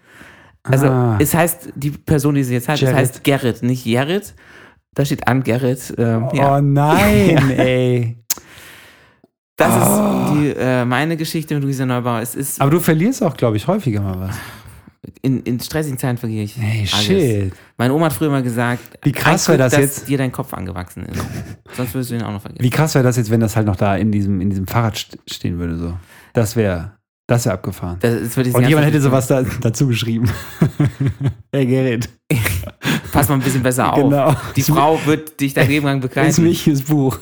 [0.64, 1.16] Also Ah.
[1.20, 2.96] es heißt, die Person, die sie jetzt hat, es Gerrit.
[2.96, 4.34] heißt Gerrit, nicht Gerrit.
[4.94, 5.94] Da steht an Gerrit.
[5.98, 6.56] Ähm, ja.
[6.56, 8.18] Oh nein, ey.
[9.56, 10.24] Das Oh.
[10.24, 12.20] ist die, äh, meine Geschichte mit Luisa Neubauer.
[12.20, 14.36] Es ist Aber du verlierst auch, glaube ich, häufiger mal was.
[15.22, 16.56] in, in stressigen Zeiten vergehe ich.
[16.56, 17.04] Hey, alles.
[17.04, 17.52] shit.
[17.76, 20.08] Meine Oma hat früher mal gesagt, Wie krass wäre das dass jetzt?
[20.08, 21.20] dir dein Kopf angewachsen ist.
[21.76, 22.62] Sonst würdest du ihn auch noch vergessen.
[22.64, 24.96] Wie krass wäre das jetzt, wenn das halt noch da in diesem, in diesem Fahrrad
[24.96, 25.94] st- stehen würde, so.
[26.34, 26.92] Das wäre,
[27.32, 27.98] das abgefahren.
[28.00, 30.30] Das ist für diese Und jemand hätte sowas da, dazu geschrieben.
[31.52, 32.08] hey, Gerrit.
[33.12, 34.02] Pass mal ein bisschen besser auf.
[34.02, 34.34] Genau.
[34.56, 36.42] Die Frau wird dich dein Leben lang Das ist begleiten.
[36.44, 37.18] Michis Buch.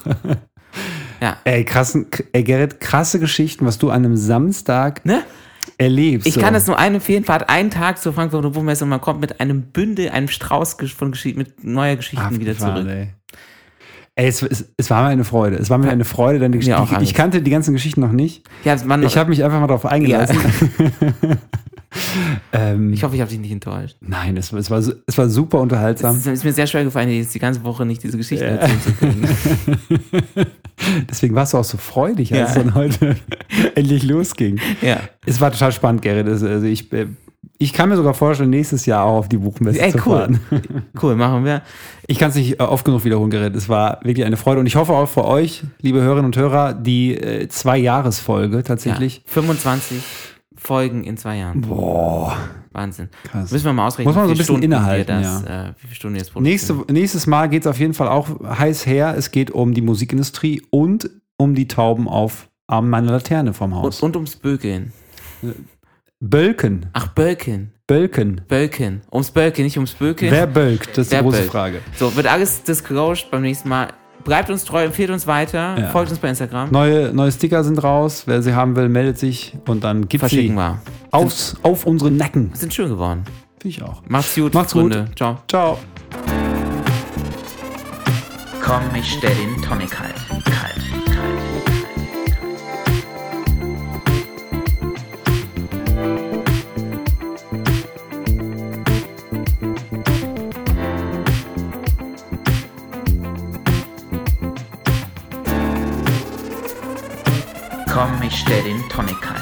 [1.21, 1.37] Ja.
[1.45, 5.23] Ey, krassen, ey, Gerrit, krasse Geschichten, was du an einem Samstag Ne?
[5.79, 6.27] erlebst.
[6.27, 6.41] Ich so.
[6.41, 9.41] kann es nur einem empfehlen, fahrt einen Tag zur Frankfurter Buchmesse und man kommt mit
[9.41, 12.89] einem Bündel, einem Strauß von Geschichten, mit neuer Geschichten wieder Abgefahren, zurück.
[12.91, 13.15] Ey,
[14.17, 15.57] ey es, es, es war mir eine Freude.
[15.57, 16.81] Es war mir eine Freude, deine Geschichte.
[16.85, 17.09] Ich, alles.
[17.09, 18.43] ich kannte die ganzen Geschichten noch nicht.
[18.65, 20.37] Ja, man, Ich habe mich einfach mal darauf eingelassen.
[22.53, 23.97] ähm, ich hoffe, ich habe dich nicht enttäuscht.
[24.01, 26.17] nein, es, es, war, es war super Es unterhaltsam.
[26.17, 29.29] ist, ist mir sehr schwer gefallen, die ganze Woche nicht diese Geschichte erzählen zu können.
[31.11, 32.47] Deswegen warst du auch so freudig, als Ja.
[32.47, 33.17] es dann heute
[33.75, 34.59] endlich losging.
[34.83, 35.01] ja.
[35.27, 36.27] Es war total spannend, Gerrit.
[36.29, 37.07] Es- Also ich, äh,
[37.63, 40.17] ich kann mir sogar vorstellen, nächstes Jahr auch auf die Buchmesse Ey, zu cool.
[40.17, 40.41] fahren.
[41.01, 41.61] Cool, machen wir.
[42.07, 43.55] Ich kann es nicht äh, oft genug wiederholen, Gerrit.
[43.55, 44.61] Es war wirklich eine Freude.
[44.61, 49.17] Und ich hoffe auch für euch, liebe Hörerinnen und Hörer, die äh, Zwei-Jahres-Folge tatsächlich.
[49.17, 49.23] Ja.
[49.27, 50.03] 25
[50.57, 51.61] Folgen in zwei Jahren.
[51.61, 52.35] Boah.
[52.73, 53.11] Wahnsinn.
[53.25, 53.51] Krass.
[53.51, 55.95] Müssen wir mal ausrechnen, Muss man so ein bisschen Stunden innehalten, das, äh, wie viele
[55.95, 59.15] Stunden jetzt Nächste, nächstes Mal geht es auf jeden Fall auch heiß her.
[59.19, 64.01] Es geht um die Musikindustrie und um die Tauben auf Arm meiner Laterne vom Haus.
[64.01, 64.93] Und, und ums Bökeln.
[66.23, 66.87] Bölken.
[66.93, 67.73] Ach, Bölken.
[67.87, 68.43] Bölken.
[68.47, 69.01] Bölken.
[69.11, 70.31] Ums Bölken, nicht ums Bökeln.
[70.31, 70.91] Wer bölkt?
[70.91, 71.51] Das ist die Wer große bölkt?
[71.53, 71.79] Frage.
[71.97, 73.89] So, wird alles disclosed beim nächsten Mal.
[74.23, 75.89] Bleibt uns treu, empfehlt uns weiter, Ja.
[75.89, 76.71] folgt uns bei Instagram.
[76.71, 78.25] Neue, neue Sticker sind raus.
[78.27, 80.79] Wer sie haben will, meldet sich und dann gibt Verschicken sie wir.
[81.11, 82.51] aus, auf unsere Nacken.
[82.53, 83.25] Sind schön geworden.
[83.59, 84.03] Finde ich auch.
[84.07, 84.93] Macht's gut, Macht's gut.
[84.93, 85.11] Freunde.
[85.17, 85.39] Ciao.
[85.49, 85.79] Ciao.
[88.63, 90.15] Komm, ich stell den Tonic halt.
[90.45, 90.80] Kalt,
[108.01, 109.40] Komm, ich stell den Tonic kalt.